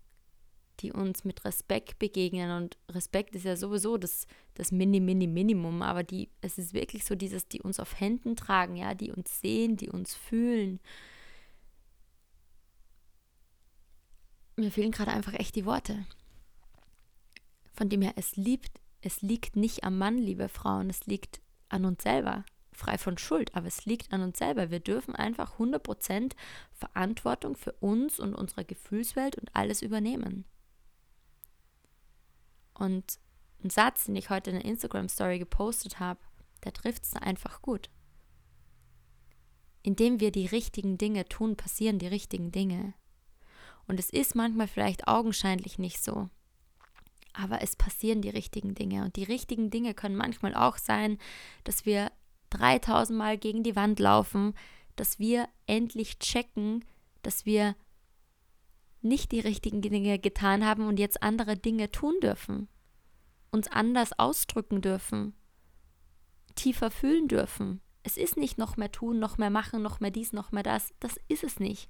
die 0.81 0.93
uns 0.93 1.25
mit 1.25 1.45
Respekt 1.45 1.99
begegnen. 1.99 2.51
Und 2.51 2.77
Respekt 2.91 3.35
ist 3.35 3.45
ja 3.45 3.57
sowieso 3.57 3.97
das, 3.97 4.27
das 4.55 4.73
Mini, 4.73 5.01
Mini, 5.01 5.27
Minimum. 5.27 5.83
Aber 5.83 6.03
die, 6.03 6.31
es 6.41 6.59
ist 6.59 6.75
wirklich 6.75 7.05
so 7.05 7.15
dieses, 7.15 7.49
die 7.49 7.63
uns 7.63 7.81
auf 7.81 7.99
Händen 8.01 8.37
tragen, 8.37 8.77
ja, 8.77 8.95
die 8.95 9.11
uns 9.11 9.41
sehen, 9.41 9.77
die 9.77 9.89
uns 9.89 10.15
fühlen. 10.15 10.81
Mir 14.57 14.71
fehlen 14.71 14.93
gerade 14.93 15.13
einfach 15.13 15.35
echt 15.35 15.55
die 15.57 15.67
Worte. 15.67 16.07
Von 17.75 17.89
dem 17.89 18.03
her, 18.03 18.15
es 18.17 18.37
liebt, 18.37 18.81
es 19.03 19.21
liegt 19.21 19.57
nicht 19.57 19.85
am 19.85 19.99
Mann, 19.99 20.17
liebe 20.17 20.49
Frauen, 20.49 20.89
es 20.89 21.07
liegt 21.07 21.41
an 21.69 21.85
uns 21.85 22.03
selber 22.03 22.45
frei 22.77 22.99
von 22.99 23.19
Schuld, 23.19 23.55
aber 23.55 23.67
es 23.67 23.87
liegt 23.87 24.13
an 24.13 24.23
uns 24.23 24.39
selber. 24.39 24.71
Wir 24.71 24.81
dürfen 24.81 25.15
einfach 25.15 25.59
100% 25.59 26.33
Verantwortung 26.73 27.57
für 27.57 27.73
uns 27.73 28.21
und 28.21 28.35
unsere 28.35 28.65
Gefühlswelt 28.65 29.37
und 29.37 29.55
alles 29.55 29.83
übernehmen. 29.83 30.45
Und 32.75 33.19
ein 33.65 33.71
Satz, 33.71 34.05
den 34.05 34.17
ich 34.17 34.31
heute 34.31 34.51
in 34.51 34.57
der 34.57 34.67
Instagram-Story 34.67 35.39
gepostet 35.39 35.99
habe, 35.99 36.21
der 36.65 36.73
trifft 36.73 37.05
es 37.05 37.15
einfach 37.15 37.63
gut. 37.63 37.91
Indem 39.83 40.21
wir 40.21 40.31
die 40.31 40.47
richtigen 40.47 40.99
Dinge 40.99 41.27
tun, 41.29 41.57
passieren 41.57 41.99
die 41.99 42.09
richtigen 42.09 42.53
Dinge. 42.53 42.95
Und 43.87 44.01
es 44.01 44.11
ist 44.11 44.35
manchmal 44.35 44.69
vielleicht 44.69 45.09
augenscheinlich 45.09 45.79
nicht 45.79 46.03
so. 46.03 46.29
Aber 47.33 47.63
es 47.63 47.77
passieren 47.77 48.21
die 48.21 48.31
richtigen 48.31 48.75
Dinge. 48.75 49.05
Und 49.05 49.17
die 49.17 49.25
richtigen 49.25 49.71
Dinge 49.71 49.95
können 49.95 50.17
manchmal 50.17 50.55
auch 50.55 50.77
sein, 50.77 51.19
dass 51.65 51.87
wir 51.87 52.11
3000 52.57 53.19
Mal 53.19 53.39
gegen 53.39 53.63
die 53.63 53.77
Wand 53.77 53.99
laufen, 53.99 54.55
dass 54.97 55.19
wir 55.19 55.49
endlich 55.67 56.19
checken, 56.19 56.85
dass 57.23 57.47
wir 57.47 57.77
nicht 59.03 59.33
die 59.33 59.41
richtigen 59.41 59.83
Dinge 59.83 60.19
getan 60.19 60.65
haben 60.65 60.87
und 60.87 60.99
jetzt 60.99 61.23
andere 61.23 61.57
Dinge 61.57 61.91
tun 61.91 62.15
dürfen, 62.21 62.69
uns 63.51 63.69
anders 63.69 64.19
ausdrücken 64.19 64.81
dürfen, 64.81 65.35
tiefer 66.55 66.91
fühlen 66.91 67.29
dürfen. 67.29 67.81
Es 68.03 68.17
ist 68.17 68.37
nicht 68.37 68.59
noch 68.59 68.77
mehr 68.77 68.93
tun, 68.93 69.19
noch 69.19 69.39
mehr 69.39 69.51
machen, 69.51 69.83
noch 69.83 70.01
mehr 70.01 70.11
dies, 70.11 70.33
noch 70.33 70.53
mehr 70.53 70.63
das. 70.63 70.95
Das 71.01 71.19
ist 71.29 71.45
es 71.45 71.59
nicht. 71.59 71.89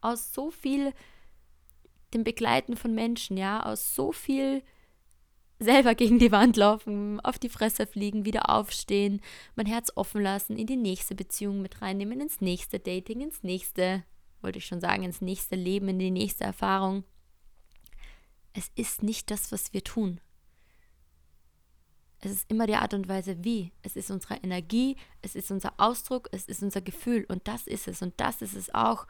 Aus 0.00 0.32
so 0.32 0.50
viel 0.50 0.92
dem 2.14 2.24
Begleiten 2.24 2.76
von 2.76 2.94
Menschen, 2.94 3.36
ja, 3.36 3.62
aus 3.62 3.94
so 3.94 4.12
viel 4.12 4.62
selber 5.60 5.94
gegen 5.94 6.18
die 6.18 6.32
Wand 6.32 6.56
laufen, 6.56 7.20
auf 7.20 7.38
die 7.38 7.50
Fresse 7.50 7.86
fliegen, 7.86 8.24
wieder 8.24 8.50
aufstehen, 8.50 9.20
mein 9.54 9.66
Herz 9.66 9.92
offen 9.94 10.22
lassen, 10.22 10.56
in 10.56 10.66
die 10.66 10.76
nächste 10.76 11.14
Beziehung 11.14 11.62
mit 11.62 11.82
reinnehmen, 11.82 12.20
ins 12.20 12.40
nächste 12.40 12.80
Dating, 12.80 13.20
ins 13.20 13.42
nächste, 13.42 14.02
wollte 14.40 14.58
ich 14.58 14.66
schon 14.66 14.80
sagen, 14.80 15.04
ins 15.04 15.20
nächste 15.20 15.56
Leben, 15.56 15.88
in 15.88 15.98
die 15.98 16.10
nächste 16.10 16.44
Erfahrung. 16.44 17.04
Es 18.54 18.70
ist 18.74 19.02
nicht 19.02 19.30
das, 19.30 19.52
was 19.52 19.72
wir 19.72 19.84
tun. 19.84 20.20
Es 22.22 22.32
ist 22.32 22.50
immer 22.50 22.66
die 22.66 22.74
Art 22.74 22.92
und 22.92 23.08
Weise, 23.08 23.44
wie. 23.44 23.72
Es 23.82 23.96
ist 23.96 24.10
unsere 24.10 24.36
Energie, 24.36 24.96
es 25.22 25.34
ist 25.34 25.50
unser 25.50 25.72
Ausdruck, 25.78 26.28
es 26.32 26.46
ist 26.46 26.62
unser 26.62 26.80
Gefühl 26.80 27.24
und 27.28 27.46
das 27.48 27.66
ist 27.66 27.86
es 27.86 28.02
und 28.02 28.14
das 28.18 28.42
ist 28.42 28.54
es 28.54 28.74
auch. 28.74 29.06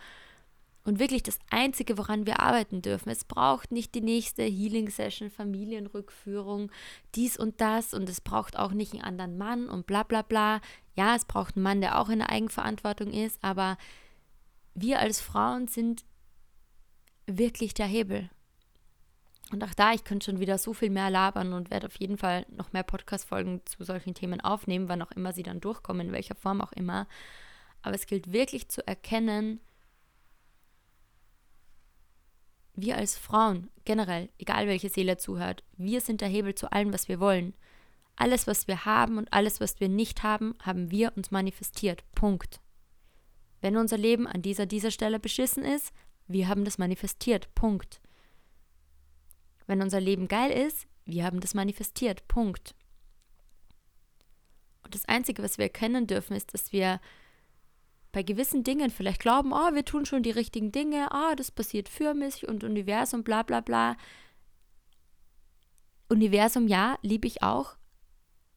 Und 0.82 0.98
wirklich 0.98 1.22
das 1.22 1.38
Einzige, 1.50 1.98
woran 1.98 2.24
wir 2.24 2.40
arbeiten 2.40 2.80
dürfen. 2.80 3.10
Es 3.10 3.24
braucht 3.24 3.70
nicht 3.70 3.94
die 3.94 4.00
nächste 4.00 4.42
Healing-Session, 4.42 5.30
Familienrückführung, 5.30 6.70
dies 7.14 7.36
und 7.36 7.60
das. 7.60 7.92
Und 7.92 8.08
es 8.08 8.20
braucht 8.20 8.58
auch 8.58 8.72
nicht 8.72 8.94
einen 8.94 9.02
anderen 9.02 9.36
Mann 9.36 9.68
und 9.68 9.86
bla 9.86 10.04
bla 10.04 10.22
bla. 10.22 10.60
Ja, 10.94 11.14
es 11.14 11.26
braucht 11.26 11.56
einen 11.56 11.64
Mann, 11.64 11.80
der 11.82 12.00
auch 12.00 12.08
in 12.08 12.20
der 12.20 12.30
Eigenverantwortung 12.30 13.12
ist. 13.12 13.42
Aber 13.44 13.76
wir 14.74 15.00
als 15.00 15.20
Frauen 15.20 15.68
sind 15.68 16.04
wirklich 17.26 17.74
der 17.74 17.86
Hebel. 17.86 18.30
Und 19.52 19.64
auch 19.64 19.74
da, 19.74 19.92
ich 19.92 20.04
könnte 20.04 20.26
schon 20.26 20.40
wieder 20.40 20.58
so 20.58 20.72
viel 20.72 20.90
mehr 20.90 21.10
labern 21.10 21.52
und 21.52 21.70
werde 21.70 21.88
auf 21.88 21.96
jeden 21.96 22.16
Fall 22.16 22.46
noch 22.50 22.72
mehr 22.72 22.84
Podcast-Folgen 22.84 23.62
zu 23.66 23.82
solchen 23.84 24.14
Themen 24.14 24.40
aufnehmen, 24.40 24.88
wann 24.88 25.02
auch 25.02 25.10
immer 25.10 25.32
sie 25.32 25.42
dann 25.42 25.60
durchkommen, 25.60 26.08
in 26.08 26.12
welcher 26.12 26.36
Form 26.36 26.60
auch 26.60 26.72
immer. 26.72 27.08
Aber 27.82 27.94
es 27.94 28.06
gilt 28.06 28.32
wirklich 28.32 28.68
zu 28.68 28.86
erkennen, 28.86 29.60
wir 32.74 32.96
als 32.96 33.16
Frauen, 33.16 33.70
generell, 33.84 34.28
egal 34.38 34.66
welche 34.66 34.88
Seele 34.88 35.16
zuhört, 35.16 35.64
wir 35.76 36.00
sind 36.00 36.20
der 36.20 36.28
Hebel 36.28 36.54
zu 36.54 36.70
allem, 36.72 36.92
was 36.92 37.08
wir 37.08 37.20
wollen. 37.20 37.54
Alles, 38.16 38.46
was 38.46 38.68
wir 38.68 38.84
haben 38.84 39.18
und 39.18 39.32
alles, 39.32 39.60
was 39.60 39.80
wir 39.80 39.88
nicht 39.88 40.22
haben, 40.22 40.54
haben 40.62 40.90
wir 40.90 41.16
uns 41.16 41.30
manifestiert. 41.30 42.04
Punkt. 42.14 42.60
Wenn 43.60 43.76
unser 43.76 43.98
Leben 43.98 44.26
an 44.26 44.42
dieser, 44.42 44.66
dieser 44.66 44.90
Stelle 44.90 45.18
beschissen 45.18 45.64
ist, 45.64 45.92
wir 46.26 46.48
haben 46.48 46.64
das 46.64 46.78
manifestiert. 46.78 47.54
Punkt. 47.54 48.00
Wenn 49.66 49.82
unser 49.82 50.00
Leben 50.00 50.28
geil 50.28 50.50
ist, 50.50 50.86
wir 51.04 51.24
haben 51.24 51.40
das 51.40 51.54
manifestiert. 51.54 52.26
Punkt. 52.28 52.74
Und 54.84 54.94
das 54.94 55.06
Einzige, 55.06 55.42
was 55.42 55.58
wir 55.58 55.64
erkennen 55.64 56.06
dürfen, 56.06 56.36
ist, 56.36 56.54
dass 56.54 56.72
wir 56.72 57.00
bei 58.12 58.22
gewissen 58.22 58.64
Dingen 58.64 58.90
vielleicht 58.90 59.20
glauben, 59.20 59.52
oh, 59.52 59.74
wir 59.74 59.84
tun 59.84 60.04
schon 60.06 60.22
die 60.22 60.30
richtigen 60.30 60.72
Dinge, 60.72 61.08
oh, 61.12 61.34
das 61.36 61.50
passiert 61.50 61.88
für 61.88 62.14
mich 62.14 62.48
und 62.48 62.64
Universum, 62.64 63.22
bla 63.22 63.42
bla 63.42 63.60
bla. 63.60 63.96
Universum, 66.08 66.66
ja, 66.66 66.98
liebe 67.02 67.28
ich 67.28 67.42
auch, 67.42 67.76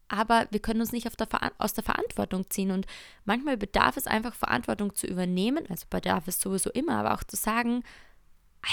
aber 0.07 0.47
wir 0.51 0.59
können 0.59 0.81
uns 0.81 0.91
nicht 0.91 1.07
der 1.19 1.51
aus 1.57 1.73
der 1.73 1.83
Verantwortung 1.83 2.49
ziehen. 2.49 2.71
Und 2.71 2.85
manchmal 3.25 3.57
bedarf 3.57 3.97
es 3.97 4.07
einfach, 4.07 4.35
Verantwortung 4.35 4.95
zu 4.95 5.07
übernehmen, 5.07 5.65
also 5.69 5.85
bedarf 5.89 6.27
es 6.27 6.39
sowieso 6.39 6.69
immer, 6.71 6.97
aber 6.97 7.13
auch 7.13 7.23
zu 7.23 7.35
sagen, 7.35 7.83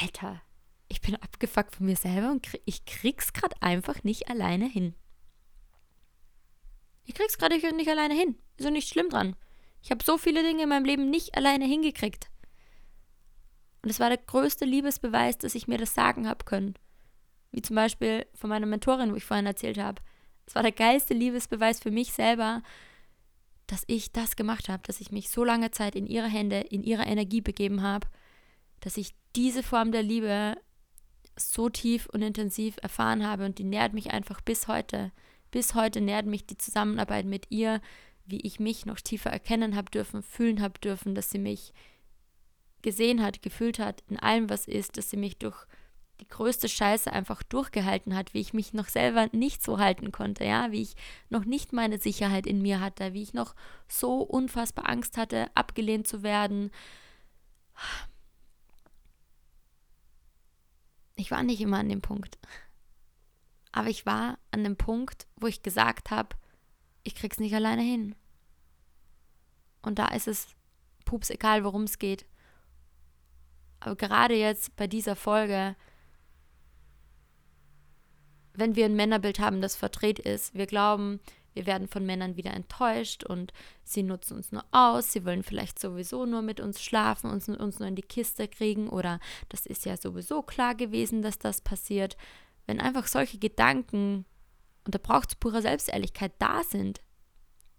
Alter, 0.02 0.40
ich 0.88 1.00
bin 1.00 1.16
abgefuckt 1.16 1.76
von 1.76 1.86
mir 1.86 1.96
selber 1.96 2.30
und 2.30 2.42
krieg, 2.42 2.62
ich 2.64 2.84
krieg's 2.84 3.32
gerade 3.32 3.56
einfach 3.60 4.02
nicht 4.02 4.28
alleine 4.28 4.66
hin. 4.66 4.94
Ich 7.04 7.14
krieg's 7.14 7.38
gerade 7.38 7.56
nicht 7.74 7.88
alleine 7.88 8.14
hin. 8.14 8.36
Ist 8.56 8.66
doch 8.66 8.72
nicht 8.72 8.88
schlimm 8.88 9.08
dran. 9.08 9.34
Ich 9.82 9.90
habe 9.90 10.04
so 10.04 10.18
viele 10.18 10.42
Dinge 10.42 10.64
in 10.64 10.68
meinem 10.68 10.84
Leben 10.84 11.10
nicht 11.10 11.36
alleine 11.36 11.64
hingekriegt. 11.64 12.30
Und 13.82 13.90
es 13.90 14.00
war 14.00 14.08
der 14.08 14.18
größte 14.18 14.64
Liebesbeweis, 14.64 15.38
dass 15.38 15.54
ich 15.54 15.68
mir 15.68 15.78
das 15.78 15.94
sagen 15.94 16.28
habe 16.28 16.44
können. 16.44 16.74
Wie 17.50 17.62
zum 17.62 17.76
Beispiel 17.76 18.26
von 18.34 18.50
meiner 18.50 18.66
Mentorin, 18.66 19.12
wo 19.12 19.16
ich 19.16 19.24
vorhin 19.24 19.46
erzählt 19.46 19.78
habe. 19.78 20.02
Es 20.46 20.54
war 20.54 20.62
der 20.62 20.72
geilste 20.72 21.14
Liebesbeweis 21.14 21.80
für 21.80 21.90
mich 21.90 22.12
selber, 22.12 22.62
dass 23.66 23.84
ich 23.86 24.12
das 24.12 24.36
gemacht 24.36 24.68
habe, 24.68 24.82
dass 24.84 25.00
ich 25.00 25.12
mich 25.12 25.30
so 25.30 25.44
lange 25.44 25.70
Zeit 25.70 25.94
in 25.94 26.06
ihre 26.06 26.28
Hände, 26.28 26.60
in 26.60 26.82
ihre 26.82 27.04
Energie 27.04 27.40
begeben 27.40 27.82
habe, 27.82 28.08
dass 28.80 28.96
ich 28.96 29.14
diese 29.36 29.62
Form 29.62 29.92
der 29.92 30.02
Liebe 30.02 30.56
so 31.36 31.68
tief 31.68 32.06
und 32.06 32.22
intensiv 32.22 32.76
erfahren 32.82 33.26
habe 33.26 33.46
und 33.46 33.58
die 33.58 33.64
nährt 33.64 33.92
mich 33.92 34.10
einfach 34.10 34.40
bis 34.40 34.68
heute. 34.68 35.12
Bis 35.50 35.74
heute 35.74 36.00
nährt 36.00 36.26
mich 36.26 36.46
die 36.46 36.58
Zusammenarbeit 36.58 37.26
mit 37.26 37.50
ihr, 37.50 37.80
wie 38.30 38.40
ich 38.40 38.60
mich 38.60 38.86
noch 38.86 39.00
tiefer 39.00 39.30
erkennen 39.30 39.76
habe 39.76 39.90
dürfen, 39.90 40.22
fühlen 40.22 40.60
habe 40.60 40.78
dürfen, 40.80 41.14
dass 41.14 41.30
sie 41.30 41.38
mich 41.38 41.72
gesehen 42.82 43.22
hat, 43.22 43.42
gefühlt 43.42 43.78
hat, 43.78 44.02
in 44.08 44.18
allem, 44.18 44.48
was 44.48 44.66
ist, 44.66 44.96
dass 44.96 45.10
sie 45.10 45.16
mich 45.16 45.38
durch 45.38 45.66
die 46.20 46.28
größte 46.28 46.68
Scheiße 46.68 47.12
einfach 47.12 47.42
durchgehalten 47.42 48.14
hat, 48.14 48.34
wie 48.34 48.40
ich 48.40 48.52
mich 48.52 48.72
noch 48.74 48.88
selber 48.88 49.28
nicht 49.32 49.62
so 49.62 49.78
halten 49.78 50.12
konnte, 50.12 50.44
ja, 50.44 50.70
wie 50.70 50.82
ich 50.82 50.94
noch 51.30 51.44
nicht 51.44 51.72
meine 51.72 51.98
Sicherheit 51.98 52.46
in 52.46 52.62
mir 52.62 52.80
hatte, 52.80 53.14
wie 53.14 53.22
ich 53.22 53.32
noch 53.32 53.54
so 53.88 54.18
unfassbar 54.18 54.88
Angst 54.88 55.16
hatte, 55.16 55.46
abgelehnt 55.54 56.06
zu 56.06 56.22
werden. 56.22 56.70
Ich 61.16 61.30
war 61.30 61.42
nicht 61.42 61.60
immer 61.60 61.78
an 61.78 61.88
dem 61.88 62.02
Punkt. 62.02 62.38
Aber 63.72 63.88
ich 63.88 64.04
war 64.04 64.38
an 64.50 64.64
dem 64.64 64.76
Punkt, 64.76 65.26
wo 65.36 65.46
ich 65.46 65.62
gesagt 65.62 66.10
habe, 66.10 66.36
ich 67.02 67.14
krieg's 67.14 67.38
nicht 67.38 67.54
alleine 67.54 67.82
hin. 67.82 68.14
Und 69.82 69.98
da 69.98 70.08
ist 70.08 70.28
es 70.28 70.48
pups 71.04 71.30
egal, 71.30 71.64
worum 71.64 71.84
es 71.84 71.98
geht. 71.98 72.26
Aber 73.80 73.96
gerade 73.96 74.34
jetzt 74.34 74.76
bei 74.76 74.86
dieser 74.86 75.16
Folge, 75.16 75.74
wenn 78.52 78.76
wir 78.76 78.84
ein 78.84 78.96
Männerbild 78.96 79.40
haben, 79.40 79.60
das 79.60 79.76
verdreht 79.76 80.18
ist, 80.18 80.54
wir 80.54 80.66
glauben, 80.66 81.20
wir 81.54 81.66
werden 81.66 81.88
von 81.88 82.06
Männern 82.06 82.36
wieder 82.36 82.52
enttäuscht 82.52 83.24
und 83.24 83.52
sie 83.82 84.02
nutzen 84.02 84.36
uns 84.36 84.52
nur 84.52 84.64
aus, 84.70 85.12
sie 85.12 85.24
wollen 85.24 85.42
vielleicht 85.42 85.78
sowieso 85.78 86.26
nur 86.26 86.42
mit 86.42 86.60
uns 86.60 86.80
schlafen, 86.80 87.30
uns, 87.30 87.48
uns 87.48 87.78
nur 87.78 87.88
in 87.88 87.96
die 87.96 88.02
Kiste 88.02 88.46
kriegen 88.46 88.88
oder 88.88 89.18
das 89.48 89.66
ist 89.66 89.84
ja 89.84 89.96
sowieso 89.96 90.42
klar 90.42 90.74
gewesen, 90.74 91.22
dass 91.22 91.38
das 91.38 91.60
passiert. 91.60 92.16
Wenn 92.66 92.80
einfach 92.80 93.06
solche 93.06 93.38
Gedanken, 93.38 94.26
und 94.84 94.94
da 94.94 94.98
braucht 95.02 95.30
es 95.30 95.36
pure 95.36 95.62
Selbstehrlichkeit, 95.62 96.32
da 96.38 96.62
sind, 96.62 97.00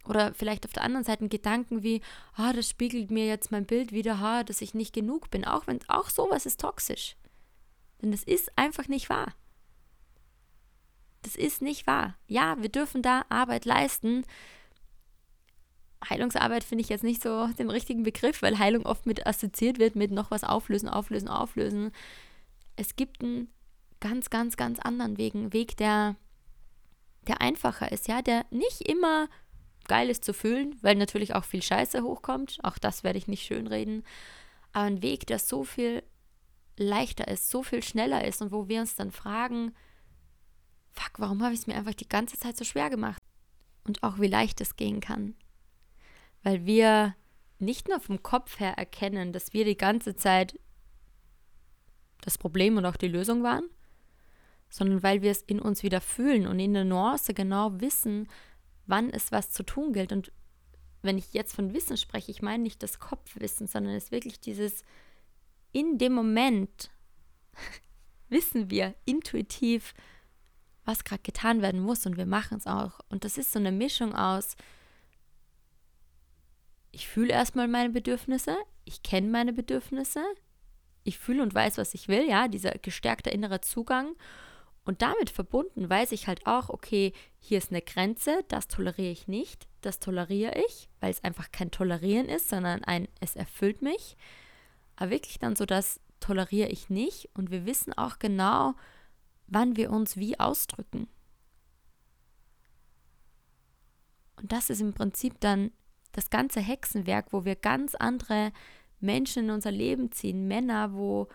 oder 0.08 0.34
vielleicht 0.34 0.66
auf 0.66 0.74
der 0.74 0.84
anderen 0.84 1.06
Seite 1.06 1.28
Gedanken 1.30 1.84
wie, 1.84 2.02
ah, 2.36 2.54
das 2.54 2.70
spiegelt 2.70 3.12
mir 3.12 3.28
jetzt 3.28 3.52
mein 3.52 3.66
Bild 3.66 3.92
wieder, 3.92 4.16
ah, 4.16 4.44
dass 4.44 4.62
ich 4.62 4.74
nicht 4.74 4.94
genug 4.94 5.30
bin. 5.30 5.46
Auch 5.46 5.68
wenn 5.68 5.80
auch 5.90 6.10
sowas 6.10 6.46
ist 6.46 6.60
toxisch. 6.60 7.16
Denn 8.02 8.12
das 8.12 8.24
ist 8.24 8.58
einfach 8.58 8.88
nicht 8.88 9.10
wahr. 9.10 9.34
Das 11.22 11.36
ist 11.36 11.62
nicht 11.62 11.86
wahr. 11.86 12.16
Ja, 12.28 12.58
wir 12.60 12.70
dürfen 12.70 13.02
da 13.02 13.26
Arbeit 13.30 13.66
leisten. 13.66 14.26
Heilungsarbeit 16.10 16.64
finde 16.64 16.84
ich 16.84 16.90
jetzt 16.90 17.04
nicht 17.04 17.22
so 17.22 17.48
den 17.60 17.70
richtigen 17.70 18.02
Begriff, 18.02 18.42
weil 18.42 18.58
Heilung 18.58 18.86
oft 18.86 19.06
mit 19.06 19.28
assoziiert 19.28 19.78
wird 19.78 19.96
mit 19.96 20.12
noch 20.12 20.32
was 20.32 20.44
auflösen, 20.44 20.90
auflösen, 20.90 21.28
auflösen. 21.28 21.92
Es 22.76 22.96
gibt 22.96 23.22
einen 23.22 23.50
ganz, 24.00 24.32
ganz, 24.32 24.58
ganz 24.58 24.80
anderen 24.80 25.20
Weg, 25.20 25.36
einen 25.36 25.54
Weg, 25.54 25.78
der, 25.78 26.16
der 27.28 27.40
einfacher 27.40 27.92
ist, 27.92 28.08
ja, 28.08 28.24
der 28.24 28.46
nicht 28.50 28.82
immer 28.82 29.30
geil 29.88 30.10
ist 30.10 30.26
zu 30.26 30.34
fühlen, 30.34 30.76
weil 30.82 30.96
natürlich 30.96 31.36
auch 31.36 31.44
viel 31.44 31.62
Scheiße 31.62 32.04
hochkommt. 32.04 32.60
Auch 32.64 32.78
das 32.78 33.04
werde 33.04 33.18
ich 33.18 33.28
nicht 33.28 33.46
schönreden. 33.46 34.04
Aber 34.74 34.86
ein 34.86 35.02
Weg, 35.02 35.28
der 35.28 35.40
so 35.40 35.64
viel 35.64 36.04
leichter 36.78 37.28
ist, 37.28 37.50
so 37.50 37.64
viel 37.64 37.84
schneller 37.84 38.26
ist 38.26 38.42
und 38.42 38.52
wo 38.52 38.68
wir 38.68 38.82
uns 38.82 38.96
dann 38.96 39.12
fragen, 39.12 39.74
fuck, 40.92 41.12
warum 41.18 41.44
habe 41.44 41.54
ich 41.54 41.62
es 41.62 41.68
mir 41.68 41.76
einfach 41.76 41.94
die 41.94 42.10
ganze 42.10 42.38
Zeit 42.38 42.58
so 42.58 42.64
schwer 42.64 42.90
gemacht? 42.90 43.22
Und 43.84 44.04
auch 44.04 44.20
wie 44.20 44.28
leicht 44.28 44.62
es 44.62 44.76
gehen 44.76 45.00
kann. 45.00 45.36
Weil 46.44 46.66
wir 46.66 47.16
nicht 47.60 47.88
nur 47.88 48.00
vom 48.00 48.24
Kopf 48.24 48.60
her 48.60 48.74
erkennen, 48.78 49.34
dass 49.34 49.54
wir 49.54 49.66
die 49.66 49.78
ganze 49.78 50.16
Zeit 50.16 50.60
das 52.22 52.38
Problem 52.38 52.78
und 52.78 52.86
auch 52.86 52.98
die 52.98 53.08
Lösung 53.08 53.44
waren, 53.44 53.66
sondern 54.70 55.04
weil 55.04 55.22
wir 55.22 55.32
es 55.32 55.42
in 55.42 55.60
uns 55.60 55.84
wieder 55.84 56.02
fühlen 56.02 56.48
und 56.48 56.60
in 56.60 56.74
der 56.74 56.86
Nuance 56.86 57.34
genau 57.34 57.80
wissen, 57.82 58.28
wann 58.92 59.10
es 59.10 59.32
was 59.32 59.50
zu 59.50 59.64
tun 59.64 59.94
gilt. 59.94 60.12
Und 60.12 60.32
wenn 61.02 61.18
ich 61.18 61.34
jetzt 61.34 61.56
von 61.56 61.74
Wissen 61.74 61.98
spreche, 61.98 62.30
ich 62.30 62.44
meine 62.44 62.62
nicht 62.62 62.84
das 62.84 63.00
Kopfwissen, 63.00 63.66
sondern 63.66 63.96
es 63.96 64.06
ist 64.06 64.12
wirklich 64.12 64.40
dieses 64.40 64.84
in 65.72 65.98
dem 65.98 66.14
Moment 66.14 66.92
wissen 68.30 68.70
wir 68.70 68.94
intuitiv, 69.06 69.94
was 70.86 71.04
gerade 71.04 71.22
getan 71.24 71.62
werden 71.62 71.82
muss 71.82 72.06
und 72.06 72.18
wir 72.18 72.26
machen 72.26 72.58
es 72.58 72.68
auch. 72.68 73.00
Und 73.10 73.24
das 73.24 73.38
ist 73.38 73.52
so 73.52 73.60
eine 73.60 73.72
Mischung 73.72 74.14
aus, 74.14 74.56
ich 76.92 77.08
fühle 77.08 77.32
erstmal 77.32 77.68
meine 77.68 77.90
Bedürfnisse, 77.90 78.58
ich 78.84 79.02
kenne 79.02 79.30
meine 79.30 79.54
Bedürfnisse, 79.54 80.22
ich 81.04 81.18
fühle 81.18 81.42
und 81.42 81.54
weiß, 81.54 81.78
was 81.78 81.94
ich 81.94 82.08
will, 82.08 82.28
ja, 82.28 82.48
dieser 82.48 82.72
gestärkte 82.72 83.30
innere 83.30 83.62
Zugang 83.62 84.16
Und 84.84 85.02
damit 85.02 85.30
verbunden 85.30 85.90
weiß 85.90 86.12
ich 86.12 86.28
halt 86.28 86.48
auch, 86.48 86.70
okay, 86.70 87.14
hier 87.40 87.60
ist 87.60 87.72
eine 87.72 87.82
Grenze, 87.82 88.44
das 88.48 88.68
toleriere 88.68 89.12
ich 89.12 89.28
nicht, 89.28 89.68
das 89.82 90.00
toleriere 90.00 90.60
ich, 90.68 90.90
weil 91.00 91.12
es 91.12 91.24
einfach 91.24 91.52
kein 91.52 91.70
Tolerieren 91.70 92.28
ist, 92.28 92.50
sondern 92.50 92.84
ein, 92.84 93.08
es 93.20 93.36
erfüllt 93.36 93.82
mich. 93.82 94.18
Aber 94.96 95.12
wirklich 95.12 95.40
dann 95.40 95.56
so, 95.56 95.66
das 95.66 96.00
toleriere 96.20 96.70
ich 96.70 96.90
nicht. 96.90 97.30
Und 97.36 97.52
wir 97.52 97.66
wissen 97.66 97.94
auch 97.94 98.18
genau, 98.18 98.74
wann 99.48 99.76
wir 99.76 99.92
uns 99.92 100.18
wie 100.18 100.40
ausdrücken. 100.40 101.08
Und 104.38 104.52
das 104.52 104.72
ist 104.72 104.82
im 104.82 104.94
Prinzip 104.94 105.40
dann 105.40 105.72
das 106.12 106.30
ganze 106.30 106.60
Hexenwerk, 106.60 107.32
wo 107.32 107.46
wir 107.46 107.56
ganz 107.56 107.94
andere 107.96 108.52
Menschen 109.00 109.46
in 109.46 109.52
unser 109.52 109.72
Leben 109.72 110.12
ziehen, 110.12 110.48
Männer, 110.48 110.94
wo 110.94 111.28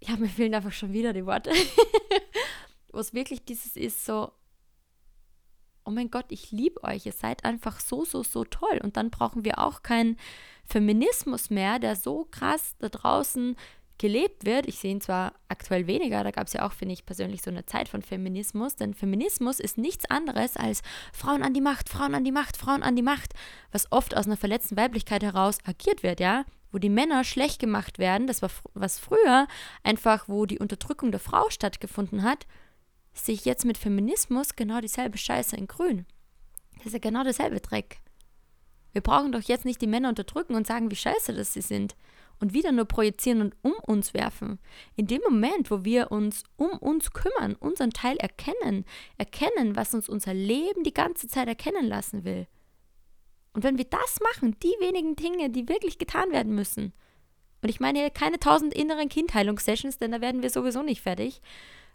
ja, 0.00 0.16
mir 0.16 0.28
fehlen 0.28 0.54
einfach 0.54 0.72
schon 0.72 0.92
wieder 0.92 1.12
die 1.12 1.26
Worte, 1.26 1.50
wo 2.92 2.98
es 2.98 3.14
wirklich 3.14 3.44
dieses 3.44 3.76
ist 3.76 4.04
so, 4.04 4.32
oh 5.84 5.90
mein 5.90 6.10
Gott, 6.10 6.26
ich 6.28 6.50
liebe 6.50 6.82
euch, 6.84 7.06
ihr 7.06 7.12
seid 7.12 7.44
einfach 7.44 7.80
so, 7.80 8.04
so, 8.04 8.22
so 8.22 8.44
toll. 8.44 8.78
Und 8.82 8.96
dann 8.96 9.10
brauchen 9.10 9.44
wir 9.44 9.58
auch 9.58 9.82
keinen 9.82 10.16
Feminismus 10.64 11.48
mehr, 11.48 11.78
der 11.78 11.96
so 11.96 12.28
krass 12.30 12.74
da 12.78 12.90
draußen 12.90 13.56
gelebt 13.96 14.44
wird. 14.44 14.66
Ich 14.68 14.78
sehe 14.78 14.92
ihn 14.92 15.00
zwar 15.00 15.32
aktuell 15.48 15.86
weniger, 15.86 16.22
da 16.22 16.30
gab 16.30 16.46
es 16.46 16.52
ja 16.52 16.66
auch, 16.66 16.72
finde 16.72 16.92
ich 16.92 17.04
persönlich, 17.04 17.42
so 17.42 17.50
eine 17.50 17.66
Zeit 17.66 17.88
von 17.88 18.02
Feminismus, 18.02 18.76
denn 18.76 18.94
Feminismus 18.94 19.60
ist 19.60 19.78
nichts 19.78 20.04
anderes 20.08 20.56
als 20.56 20.82
Frauen 21.12 21.42
an 21.42 21.54
die 21.54 21.60
Macht, 21.60 21.88
Frauen 21.88 22.14
an 22.14 22.22
die 22.22 22.32
Macht, 22.32 22.56
Frauen 22.56 22.82
an 22.82 22.94
die 22.94 23.02
Macht, 23.02 23.34
was 23.72 23.90
oft 23.90 24.16
aus 24.16 24.26
einer 24.26 24.36
verletzten 24.36 24.76
Weiblichkeit 24.76 25.22
heraus 25.22 25.58
agiert 25.64 26.02
wird, 26.02 26.20
ja, 26.20 26.44
wo 26.72 26.78
die 26.78 26.90
Männer 26.90 27.24
schlecht 27.24 27.60
gemacht 27.60 27.98
werden, 27.98 28.26
das 28.26 28.42
war 28.42 28.50
was 28.74 28.98
früher 28.98 29.46
einfach, 29.82 30.28
wo 30.28 30.46
die 30.46 30.58
Unterdrückung 30.58 31.10
der 31.10 31.20
Frau 31.20 31.50
stattgefunden 31.50 32.22
hat, 32.22 32.46
sehe 33.12 33.34
ich 33.34 33.44
jetzt 33.44 33.64
mit 33.64 33.78
Feminismus 33.78 34.56
genau 34.56 34.80
dieselbe 34.80 35.18
Scheiße 35.18 35.56
in 35.56 35.66
Grün. 35.66 36.06
Das 36.76 36.86
ist 36.86 36.92
ja 36.92 36.98
genau 36.98 37.24
derselbe 37.24 37.60
Dreck. 37.60 38.00
Wir 38.92 39.02
brauchen 39.02 39.32
doch 39.32 39.42
jetzt 39.42 39.64
nicht 39.64 39.80
die 39.82 39.86
Männer 39.86 40.08
unterdrücken 40.08 40.54
und 40.54 40.66
sagen, 40.66 40.90
wie 40.90 40.96
scheiße 40.96 41.32
das 41.34 41.52
sie 41.52 41.60
sind 41.60 41.94
und 42.40 42.52
wieder 42.52 42.72
nur 42.72 42.84
projizieren 42.84 43.42
und 43.42 43.56
um 43.62 43.72
uns 43.86 44.14
werfen. 44.14 44.58
In 44.96 45.06
dem 45.06 45.20
Moment, 45.22 45.70
wo 45.70 45.84
wir 45.84 46.12
uns 46.12 46.44
um 46.56 46.70
uns 46.70 47.12
kümmern, 47.12 47.54
unseren 47.56 47.90
Teil 47.90 48.16
erkennen, 48.16 48.84
erkennen, 49.16 49.76
was 49.76 49.94
uns 49.94 50.08
unser 50.08 50.34
Leben 50.34 50.84
die 50.84 50.94
ganze 50.94 51.28
Zeit 51.28 51.48
erkennen 51.48 51.86
lassen 51.86 52.24
will. 52.24 52.46
Und 53.58 53.64
wenn 53.64 53.76
wir 53.76 53.86
das 53.86 54.20
machen, 54.20 54.54
die 54.62 54.76
wenigen 54.78 55.16
Dinge, 55.16 55.50
die 55.50 55.68
wirklich 55.68 55.98
getan 55.98 56.30
werden 56.30 56.54
müssen, 56.54 56.92
und 57.60 57.68
ich 57.68 57.80
meine 57.80 58.08
keine 58.12 58.38
tausend 58.38 58.72
inneren 58.72 59.08
Kindheilungssessions, 59.08 59.98
denn 59.98 60.12
da 60.12 60.20
werden 60.20 60.42
wir 60.42 60.50
sowieso 60.50 60.84
nicht 60.84 61.00
fertig, 61.00 61.42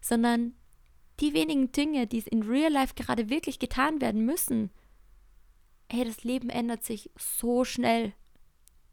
sondern 0.01 0.55
die 1.21 1.33
wenigen 1.33 1.71
Dinge, 1.71 2.05
die 2.05 2.19
in 2.19 2.43
Real 2.43 2.69
Life 2.69 2.95
gerade 2.95 3.29
wirklich 3.29 3.59
getan 3.59 4.01
werden 4.01 4.25
müssen, 4.25 4.71
hey, 5.89 6.03
das 6.03 6.25
Leben 6.25 6.49
ändert 6.49 6.83
sich 6.83 7.09
so 7.17 7.63
schnell 7.63 8.11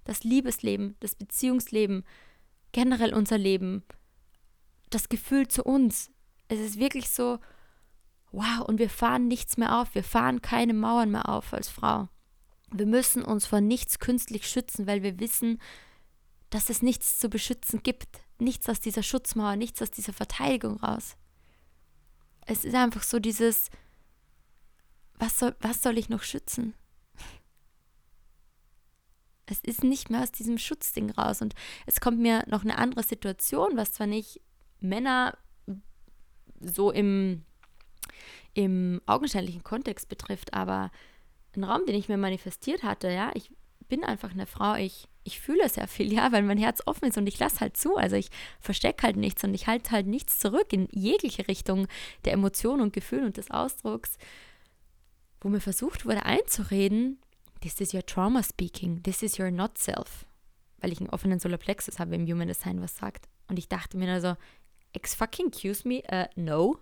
das 0.05 0.23
Liebesleben, 0.23 0.95
das 1.01 1.17
Beziehungsleben, 1.17 2.05
generell 2.71 3.15
unser 3.15 3.37
Leben, 3.37 3.83
das 4.91 5.09
Gefühl 5.09 5.49
zu 5.49 5.65
uns. 5.65 6.13
Es 6.47 6.61
ist 6.61 6.79
wirklich 6.79 7.11
so, 7.11 7.41
wow, 8.31 8.61
und 8.69 8.79
wir 8.79 8.91
fahren 8.91 9.27
nichts 9.27 9.57
mehr 9.57 9.81
auf, 9.81 9.97
wir 9.97 10.05
fahren 10.05 10.41
keine 10.41 10.73
Mauern 10.73 11.11
mehr 11.11 11.29
auf 11.29 11.53
als 11.53 11.69
Frau. 11.69 12.09
Wir 12.73 12.87
müssen 12.87 13.23
uns 13.23 13.47
vor 13.47 13.61
nichts 13.61 13.99
künstlich 13.99 14.49
schützen, 14.49 14.87
weil 14.87 15.03
wir 15.03 15.19
wissen, 15.19 15.61
dass 16.51 16.71
es 16.71 16.83
nichts 16.83 17.19
zu 17.19 17.29
beschützen 17.29 17.83
gibt. 17.83 18.21
Nichts 18.39 18.69
aus 18.69 18.81
dieser 18.81 19.03
Schutzmauer, 19.03 19.57
nichts 19.57 19.83
aus 19.83 19.91
dieser 19.91 20.13
Verteidigung 20.13 20.77
raus. 20.79 21.17
Es 22.47 22.65
ist 22.65 22.75
einfach 22.75 23.03
so 23.03 23.19
dieses, 23.19 23.71
was 25.15 25.39
soll, 25.39 25.55
was 25.61 25.83
soll 25.83 25.99
ich 25.99 26.09
noch 26.09 26.23
schützen? 26.23 26.75
Es 29.47 29.61
ist 29.61 29.83
nicht 29.83 30.11
mehr 30.11 30.23
aus 30.23 30.33
diesem 30.33 30.59
Schutzding 30.59 31.11
raus. 31.11 31.43
Und 31.43 31.55
es 31.87 32.01
kommt 32.01 32.19
mir 32.19 32.45
noch 32.47 32.63
eine 32.63 32.79
andere 32.79 33.03
Situation, 33.03 33.77
was 33.77 33.93
zwar 33.93 34.07
nicht 34.07 34.41
Männer 34.81 35.37
so 36.61 36.91
im, 36.91 37.45
im 38.55 39.01
augenscheinlichen 39.07 39.63
Kontext 39.63 40.09
betrifft, 40.09 40.55
aber 40.55 40.91
ein 41.57 41.65
Raum, 41.65 41.87
den 41.87 41.97
ich 41.97 42.09
mir 42.09 42.17
manifestiert 42.17 42.83
hatte, 42.83 43.11
ja, 43.11 43.31
ich 43.35 43.51
bin 43.89 44.05
einfach 44.05 44.31
eine 44.31 44.47
Frau, 44.47 44.75
ich, 44.77 45.09
ich 45.25 45.41
fühle 45.41 45.69
sehr 45.69 45.89
viel, 45.89 46.13
ja, 46.13 46.33
weil 46.33 46.43
mein 46.43 46.59
Herz 46.59 46.83
offen 46.87 47.07
ist 47.07 47.19
und 47.19 47.27
ich 47.27 47.39
lasse 47.39 47.61
halt 47.61 47.77
zu. 47.77 47.97
Also 47.97 48.17
ich 48.17 48.31
verstecke 48.61 49.03
halt 49.03 49.17
nichts 49.17 49.43
und 49.45 49.53
ich 49.53 49.67
halte 49.67 49.91
halt 49.91 50.07
nichts 50.07 50.39
zurück 50.39 50.73
in 50.73 50.89
jegliche 50.93 51.49
Richtung 51.49 51.89
der 52.25 52.33
Emotionen 52.33 52.83
und 52.83 52.93
Gefühle 52.93 53.27
und 53.27 53.37
des 53.37 53.51
Ausdrucks, 53.51 54.17
wo 55.41 55.49
mir 55.49 55.61
versucht 55.61 56.07
wurde 56.07 56.25
einzureden, 56.25 57.19
This 57.61 57.79
is 57.79 57.93
your 57.93 58.05
trauma 58.05 58.43
speaking. 58.43 59.03
This 59.03 59.23
is 59.23 59.39
your 59.39 59.51
not 59.51 59.77
self. 59.77 60.25
Weil 60.81 60.93
ich 60.93 61.01
einen 61.01 61.11
offenen 61.11 61.41
Solarplexus 61.41 61.99
habe 61.99 62.15
im 62.15 62.27
Human 62.27 62.49
Design, 62.49 62.81
was 62.81 62.97
sagt. 62.97 63.29
Und 63.49 63.59
ich 63.59 63.69
dachte 63.69 63.99
mir 63.99 64.11
also, 64.11 64.35
ex 64.95 65.15
fucking 65.15 65.49
excuse 65.49 65.87
me, 65.87 66.03
uh, 66.11 66.25
no. 66.37 66.79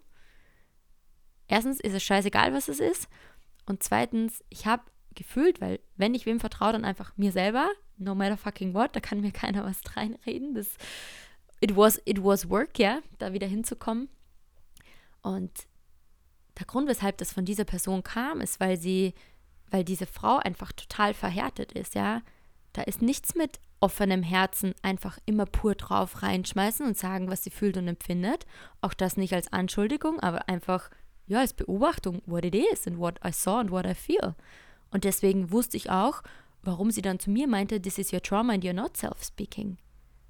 Erstens 1.48 1.80
ist 1.80 1.94
es 1.94 2.02
scheißegal, 2.04 2.52
was 2.52 2.68
es 2.68 2.78
ist. 2.78 3.08
Und 3.68 3.82
zweitens, 3.82 4.42
ich 4.48 4.66
habe 4.66 4.82
gefühlt, 5.14 5.60
weil 5.60 5.80
wenn 5.96 6.14
ich 6.14 6.26
wem 6.26 6.40
vertraue, 6.40 6.72
dann 6.72 6.84
einfach 6.84 7.16
mir 7.16 7.32
selber, 7.32 7.68
no 7.96 8.14
matter 8.14 8.36
fucking 8.36 8.74
what, 8.74 8.94
da 8.94 9.00
kann 9.00 9.20
mir 9.20 9.32
keiner 9.32 9.64
was 9.64 9.80
reinreden. 9.96 10.54
Das, 10.54 10.76
it 11.60 11.76
was, 11.76 12.00
it 12.04 12.22
was 12.22 12.48
work, 12.48 12.78
ja, 12.78 13.00
da 13.18 13.32
wieder 13.32 13.46
hinzukommen. 13.46 14.08
Und 15.22 15.50
der 16.58 16.66
Grund, 16.66 16.88
weshalb 16.88 17.18
das 17.18 17.32
von 17.32 17.44
dieser 17.44 17.64
Person 17.64 18.02
kam, 18.02 18.40
ist, 18.40 18.60
weil 18.60 18.76
sie 18.76 19.14
weil 19.70 19.84
diese 19.84 20.06
Frau 20.06 20.36
einfach 20.38 20.72
total 20.72 21.14
verhärtet 21.14 21.72
ist, 21.72 21.94
ja. 21.94 22.22
Da 22.72 22.82
ist 22.82 23.02
nichts 23.02 23.34
mit 23.34 23.60
offenem 23.80 24.22
Herzen 24.22 24.74
einfach 24.82 25.18
immer 25.24 25.46
pur 25.46 25.74
drauf 25.74 26.22
reinschmeißen 26.22 26.86
und 26.86 26.96
sagen, 26.96 27.30
was 27.30 27.44
sie 27.44 27.50
fühlt 27.50 27.76
und 27.76 27.88
empfindet. 27.88 28.46
Auch 28.80 28.94
das 28.94 29.16
nicht 29.16 29.32
als 29.34 29.52
Anschuldigung, 29.52 30.20
aber 30.20 30.48
einfach, 30.48 30.90
ja, 31.28 31.40
als 31.40 31.52
Beobachtung, 31.52 32.22
what 32.26 32.44
it 32.44 32.54
is 32.54 32.86
and 32.86 32.98
what 32.98 33.20
I 33.24 33.32
saw 33.32 33.58
and 33.58 33.70
what 33.70 33.86
I 33.86 33.94
feel. 33.94 34.34
Und 34.90 35.04
deswegen 35.04 35.50
wusste 35.50 35.76
ich 35.76 35.90
auch, 35.90 36.22
warum 36.62 36.90
sie 36.90 37.02
dann 37.02 37.20
zu 37.20 37.30
mir 37.30 37.46
meinte, 37.46 37.80
this 37.80 37.98
is 37.98 38.12
your 38.12 38.22
trauma 38.22 38.54
and 38.54 38.64
you're 38.64 38.72
not 38.72 38.96
self-speaking. 38.96 39.76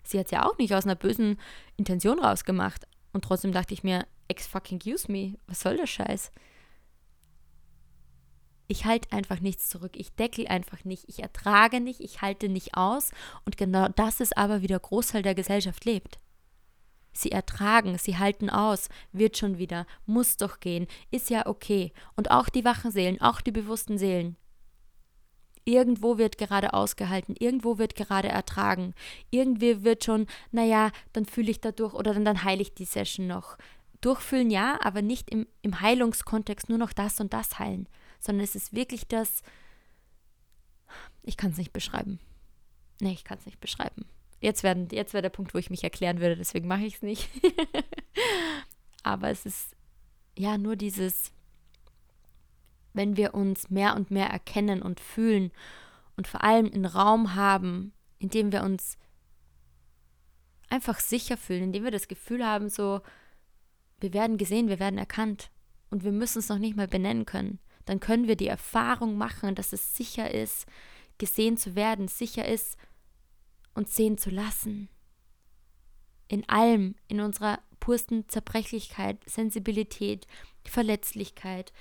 Sie 0.04 0.18
hat 0.18 0.26
es 0.26 0.32
ja 0.32 0.46
auch 0.46 0.58
nicht 0.58 0.74
aus 0.74 0.84
einer 0.84 0.94
bösen 0.94 1.38
Intention 1.76 2.18
rausgemacht. 2.18 2.86
Und 3.12 3.24
trotzdem 3.24 3.52
dachte 3.52 3.74
ich 3.74 3.84
mir, 3.84 4.06
ex 4.28 4.46
fucking 4.46 4.80
use 4.84 5.10
me, 5.10 5.38
was 5.46 5.60
soll 5.60 5.76
der 5.76 5.86
Scheiß? 5.86 6.32
ich 8.68 8.84
halte 8.84 9.10
einfach 9.12 9.40
nichts 9.40 9.68
zurück. 9.68 9.92
Ich 9.94 10.14
deckel 10.14 10.46
einfach 10.46 10.84
nicht. 10.84 11.04
Ich 11.08 11.20
ertrage 11.20 11.80
nicht. 11.80 12.00
Ich 12.00 12.20
halte 12.20 12.48
nicht 12.48 12.76
aus. 12.76 13.10
Und 13.46 13.56
genau 13.56 13.88
das 13.88 14.20
ist 14.20 14.36
aber, 14.36 14.60
wie 14.60 14.66
der 14.66 14.78
Großteil 14.78 15.22
der 15.22 15.34
Gesellschaft 15.34 15.86
lebt. 15.86 16.18
Sie 17.18 17.32
ertragen, 17.32 17.98
sie 17.98 18.16
halten 18.16 18.48
aus, 18.48 18.88
wird 19.10 19.36
schon 19.36 19.58
wieder, 19.58 19.88
muss 20.06 20.36
doch 20.36 20.60
gehen, 20.60 20.86
ist 21.10 21.30
ja 21.30 21.46
okay. 21.46 21.92
Und 22.14 22.30
auch 22.30 22.48
die 22.48 22.64
wachen 22.64 22.92
Seelen, 22.92 23.20
auch 23.20 23.40
die 23.40 23.50
bewussten 23.50 23.98
Seelen. 23.98 24.36
Irgendwo 25.64 26.16
wird 26.16 26.38
gerade 26.38 26.74
ausgehalten, 26.74 27.34
irgendwo 27.36 27.76
wird 27.76 27.96
gerade 27.96 28.28
ertragen. 28.28 28.94
Irgendwie 29.30 29.82
wird 29.82 30.04
schon, 30.04 30.28
naja, 30.52 30.92
dann 31.12 31.24
fühle 31.24 31.50
ich 31.50 31.60
dadurch 31.60 31.92
oder 31.92 32.14
dann, 32.14 32.24
dann 32.24 32.44
heile 32.44 32.62
ich 32.62 32.74
die 32.74 32.84
Session 32.84 33.26
noch. 33.26 33.58
Durchfühlen 34.00 34.52
ja, 34.52 34.78
aber 34.84 35.02
nicht 35.02 35.28
im, 35.28 35.48
im 35.62 35.80
Heilungskontext 35.80 36.68
nur 36.68 36.78
noch 36.78 36.92
das 36.92 37.18
und 37.18 37.32
das 37.32 37.58
heilen, 37.58 37.88
sondern 38.20 38.44
es 38.44 38.54
ist 38.54 38.72
wirklich 38.72 39.08
das, 39.08 39.42
ich 41.24 41.36
kann 41.36 41.50
es 41.50 41.58
nicht 41.58 41.72
beschreiben. 41.72 42.20
Nee, 43.00 43.12
ich 43.12 43.24
kann 43.24 43.38
es 43.38 43.46
nicht 43.46 43.58
beschreiben. 43.58 44.06
Jetzt, 44.40 44.62
werden, 44.62 44.88
jetzt 44.92 45.12
wäre 45.12 45.22
der 45.22 45.30
Punkt, 45.30 45.54
wo 45.54 45.58
ich 45.58 45.70
mich 45.70 45.84
erklären 45.84 46.20
würde, 46.20 46.36
deswegen 46.36 46.68
mache 46.68 46.84
ich 46.84 46.96
es 46.96 47.02
nicht. 47.02 47.28
Aber 49.02 49.30
es 49.30 49.46
ist 49.46 49.76
ja 50.36 50.58
nur 50.58 50.76
dieses, 50.76 51.32
wenn 52.92 53.16
wir 53.16 53.34
uns 53.34 53.70
mehr 53.70 53.96
und 53.96 54.10
mehr 54.10 54.28
erkennen 54.28 54.82
und 54.82 55.00
fühlen 55.00 55.50
und 56.16 56.28
vor 56.28 56.44
allem 56.44 56.66
einen 56.66 56.86
Raum 56.86 57.34
haben, 57.34 57.92
in 58.18 58.28
dem 58.28 58.52
wir 58.52 58.62
uns 58.62 58.96
einfach 60.68 61.00
sicher 61.00 61.36
fühlen, 61.36 61.64
in 61.64 61.72
dem 61.72 61.84
wir 61.84 61.90
das 61.90 62.08
Gefühl 62.08 62.46
haben, 62.46 62.68
so, 62.68 63.00
wir 64.00 64.12
werden 64.12 64.36
gesehen, 64.36 64.68
wir 64.68 64.78
werden 64.78 64.98
erkannt 64.98 65.50
und 65.90 66.04
wir 66.04 66.12
müssen 66.12 66.38
es 66.38 66.48
noch 66.48 66.58
nicht 66.58 66.76
mal 66.76 66.88
benennen 66.88 67.26
können 67.26 67.58
dann 67.88 68.00
können 68.00 68.28
wir 68.28 68.36
die 68.36 68.48
Erfahrung 68.48 69.16
machen, 69.16 69.54
dass 69.54 69.72
es 69.72 69.96
sicher 69.96 70.32
ist, 70.32 70.66
gesehen 71.16 71.56
zu 71.56 71.74
werden, 71.74 72.06
sicher 72.06 72.46
ist, 72.46 72.76
uns 73.78 73.96
sehen 73.96 74.18
zu 74.18 74.30
lassen. 74.30 74.88
In 76.28 76.46
allem, 76.48 76.96
in 77.06 77.20
unserer 77.20 77.60
pursten 77.80 78.28
Zerbrechlichkeit, 78.28 79.18
Sensibilität, 79.26 80.26
Verletzlichkeit, 80.66 81.72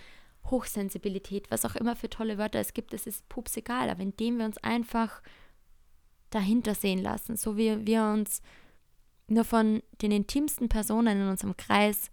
Hochsensibilität, 0.46 1.52
was 1.52 1.66
auch 1.66 1.76
immer 1.76 1.96
für 1.96 2.10
tolle 2.10 2.38
Wörter 2.38 2.60
es 2.60 2.74
gibt, 2.74 2.94
es 2.94 3.06
ist 3.06 3.28
pups 3.28 3.58
egal, 3.58 3.90
aber 3.90 4.02
indem 4.02 4.38
wir 4.38 4.46
uns 4.46 4.58
einfach 4.60 5.22
dahinter 6.30 6.76
sehen 6.76 7.00
lassen, 7.00 7.36
so 7.36 7.58
wie 7.58 7.86
wir 7.86 8.04
uns 8.04 8.42
nur 9.28 9.44
von 9.44 9.84
den 10.02 10.12
intimsten 10.12 10.70
Personen 10.70 11.22
in 11.22 11.28
unserem 11.28 11.58
Kreis 11.58 12.12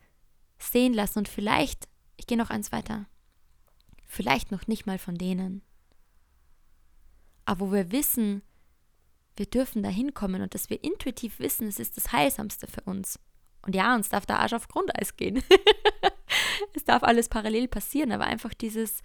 sehen 0.59 0.95
lassen 0.95 1.21
und 1.21 1.29
vielleicht, 1.29 1.89
ich 2.17 2.27
gehe 2.27 2.39
noch 2.39 2.51
eins 2.51 2.73
weiter, 2.73 3.07
vielleicht 4.07 4.51
noch 4.51 4.67
nicht 4.67 4.87
mal 4.87 4.99
von 4.99 5.17
denen. 5.17 5.63
Aber 7.45 7.69
wo 7.69 7.73
wir 7.73 7.93
wissen, 7.93 8.43
wir 9.37 9.47
dürfen 9.47 9.83
da 9.83 9.89
hinkommen 9.89 10.43
und 10.43 10.55
dass 10.55 10.71
wir 10.71 10.83
intuitiv 10.83 11.39
wissen, 11.39 11.67
es 11.67 11.79
ist 11.79 11.97
das 11.97 12.13
Heilsamste 12.13 12.67
für 12.67 12.83
uns. 12.83 13.19
Und 13.63 13.75
ja, 13.75 13.95
uns 13.95 14.09
darf 14.09 14.27
der 14.27 14.41
Arsch 14.41 14.53
auf 14.53 14.69
Grundeis 14.69 15.17
gehen. 15.17 15.43
es 16.75 16.85
darf 16.85 17.03
alles 17.03 17.29
parallel 17.29 17.67
passieren, 17.67 18.13
aber 18.13 18.25
einfach 18.25 18.55
dieses, 18.55 19.03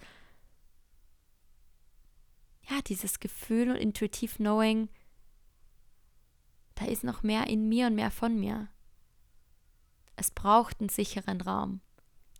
ja, 2.68 2.80
dieses 2.86 3.20
Gefühl 3.20 3.70
und 3.70 3.76
intuitiv 3.76 4.36
Knowing, 4.36 4.88
da 6.74 6.84
ist 6.86 7.04
noch 7.04 7.22
mehr 7.22 7.46
in 7.46 7.68
mir 7.68 7.88
und 7.88 7.94
mehr 7.94 8.10
von 8.10 8.38
mir. 8.38 8.68
Es 10.16 10.30
braucht 10.30 10.80
einen 10.80 10.88
sicheren 10.90 11.40
Raum. 11.40 11.80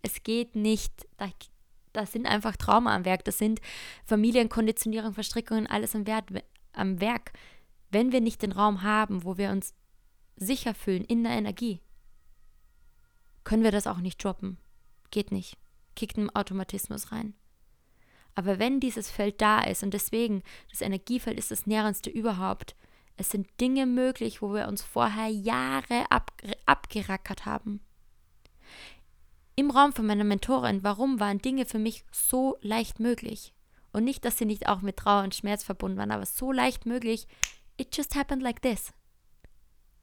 Es 0.03 0.23
geht 0.23 0.55
nicht, 0.55 1.07
da, 1.17 1.29
da 1.93 2.05
sind 2.05 2.25
einfach 2.25 2.55
Trauma 2.55 2.95
am 2.95 3.05
Werk, 3.05 3.25
das 3.25 3.37
sind 3.37 3.59
Familienkonditionierung, 4.05 5.13
Verstrickungen, 5.13 5.67
alles 5.67 5.95
am, 5.95 6.07
Wert, 6.07 6.25
am 6.73 7.01
Werk. 7.01 7.33
Wenn 7.91 8.11
wir 8.11 8.21
nicht 8.21 8.41
den 8.41 8.53
Raum 8.53 8.81
haben, 8.81 9.23
wo 9.23 9.37
wir 9.37 9.51
uns 9.51 9.73
sicher 10.35 10.73
fühlen 10.73 11.03
in 11.03 11.23
der 11.23 11.33
Energie, 11.33 11.81
können 13.43 13.63
wir 13.63 13.71
das 13.71 13.87
auch 13.87 13.97
nicht 13.97 14.23
droppen. 14.23 14.57
Geht 15.11 15.31
nicht. 15.31 15.57
Kickt 15.95 16.17
einen 16.17 16.29
Automatismus 16.29 17.11
rein. 17.11 17.35
Aber 18.33 18.59
wenn 18.59 18.79
dieses 18.79 19.11
Feld 19.11 19.41
da 19.41 19.61
ist 19.61 19.83
und 19.83 19.93
deswegen 19.93 20.41
das 20.69 20.81
Energiefeld 20.81 21.37
ist 21.37 21.51
das 21.51 21.67
nährendste 21.67 22.09
überhaupt, 22.09 22.75
es 23.17 23.29
sind 23.29 23.47
Dinge 23.59 23.85
möglich, 23.85 24.41
wo 24.41 24.53
wir 24.53 24.67
uns 24.67 24.81
vorher 24.81 25.27
Jahre 25.27 26.09
ab, 26.09 26.31
abgerackert 26.65 27.45
haben. 27.45 27.81
Im 29.55 29.69
Raum 29.69 29.91
von 29.91 30.05
meiner 30.05 30.23
Mentorin, 30.23 30.83
warum 30.83 31.19
waren 31.19 31.39
Dinge 31.39 31.65
für 31.65 31.77
mich 31.77 32.05
so 32.11 32.57
leicht 32.61 32.99
möglich? 32.99 33.53
Und 33.91 34.05
nicht, 34.05 34.23
dass 34.23 34.37
sie 34.37 34.45
nicht 34.45 34.69
auch 34.69 34.81
mit 34.81 34.97
Trauer 34.97 35.23
und 35.23 35.35
Schmerz 35.35 35.63
verbunden 35.63 35.97
waren, 35.97 36.11
aber 36.11 36.25
so 36.25 36.53
leicht 36.53 36.85
möglich. 36.85 37.27
It 37.77 37.95
just 37.95 38.15
happened 38.15 38.41
like 38.41 38.61
this. 38.61 38.93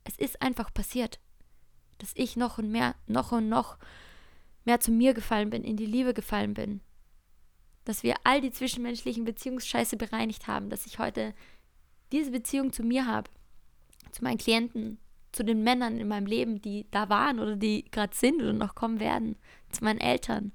Es 0.04 0.16
ist 0.16 0.40
einfach 0.40 0.72
passiert, 0.72 1.20
dass 1.98 2.12
ich 2.14 2.36
noch 2.36 2.58
und 2.58 2.70
mehr, 2.70 2.94
noch 3.06 3.32
und 3.32 3.48
noch 3.48 3.78
mehr 4.64 4.80
zu 4.80 4.90
mir 4.90 5.14
gefallen 5.14 5.50
bin, 5.50 5.64
in 5.64 5.76
die 5.76 5.86
Liebe 5.86 6.14
gefallen 6.14 6.54
bin. 6.54 6.80
Dass 7.84 8.02
wir 8.02 8.16
all 8.24 8.40
die 8.40 8.50
zwischenmenschlichen 8.50 9.24
Beziehungsscheiße 9.24 9.96
bereinigt 9.96 10.46
haben, 10.46 10.70
dass 10.70 10.86
ich 10.86 10.98
heute 10.98 11.34
diese 12.12 12.30
Beziehung 12.30 12.72
zu 12.72 12.82
mir 12.82 13.06
habe, 13.06 13.30
zu 14.12 14.24
meinen 14.24 14.38
Klienten, 14.38 14.98
zu 15.32 15.44
den 15.44 15.62
Männern 15.62 15.98
in 15.98 16.08
meinem 16.08 16.26
Leben, 16.26 16.60
die 16.60 16.86
da 16.90 17.08
waren 17.08 17.38
oder 17.38 17.56
die 17.56 17.84
gerade 17.90 18.14
sind 18.14 18.40
oder 18.40 18.52
noch 18.52 18.74
kommen 18.74 19.00
werden, 19.00 19.36
zu 19.70 19.84
meinen 19.84 20.00
Eltern. 20.00 20.52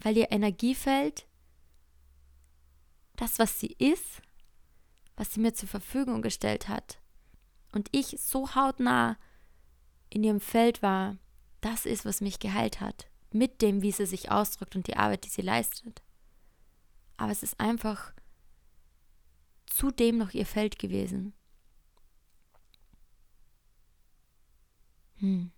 Weil 0.00 0.16
ihr 0.16 0.30
Energiefeld, 0.30 1.26
das, 3.16 3.38
was 3.38 3.58
sie 3.58 3.74
ist, 3.78 4.20
was 5.16 5.32
sie 5.32 5.40
mir 5.40 5.54
zur 5.54 5.68
Verfügung 5.68 6.22
gestellt 6.22 6.68
hat, 6.68 6.98
und 7.72 7.88
ich 7.92 8.16
so 8.20 8.54
hautnah 8.54 9.18
in 10.08 10.24
ihrem 10.24 10.40
Feld 10.40 10.82
war, 10.82 11.18
das 11.60 11.84
ist, 11.84 12.04
was 12.04 12.20
mich 12.20 12.38
geheilt 12.38 12.80
hat. 12.80 13.10
Mit 13.32 13.60
dem, 13.60 13.82
wie 13.82 13.92
sie 13.92 14.06
sich 14.06 14.30
ausdrückt 14.30 14.76
und 14.76 14.86
die 14.86 14.96
Arbeit, 14.96 15.24
die 15.24 15.28
sie 15.28 15.42
leistet. 15.42 16.02
Aber 17.16 17.32
es 17.32 17.42
ist 17.42 17.60
einfach 17.60 18.12
zudem 19.66 20.16
noch 20.16 20.32
ihr 20.32 20.46
Feld 20.46 20.78
gewesen. 20.78 21.34
Hm. 25.16 25.50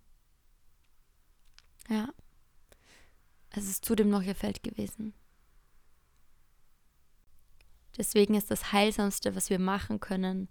Ja. 1.88 2.08
Es 3.50 3.68
ist 3.68 3.84
zudem 3.84 4.08
noch 4.08 4.22
ihr 4.22 4.34
Feld 4.34 4.62
gewesen. 4.62 5.14
Deswegen 7.98 8.34
ist 8.34 8.50
das 8.50 8.72
Heilsamste, 8.72 9.34
was 9.34 9.50
wir 9.50 9.58
machen 9.58 9.98
können, 9.98 10.48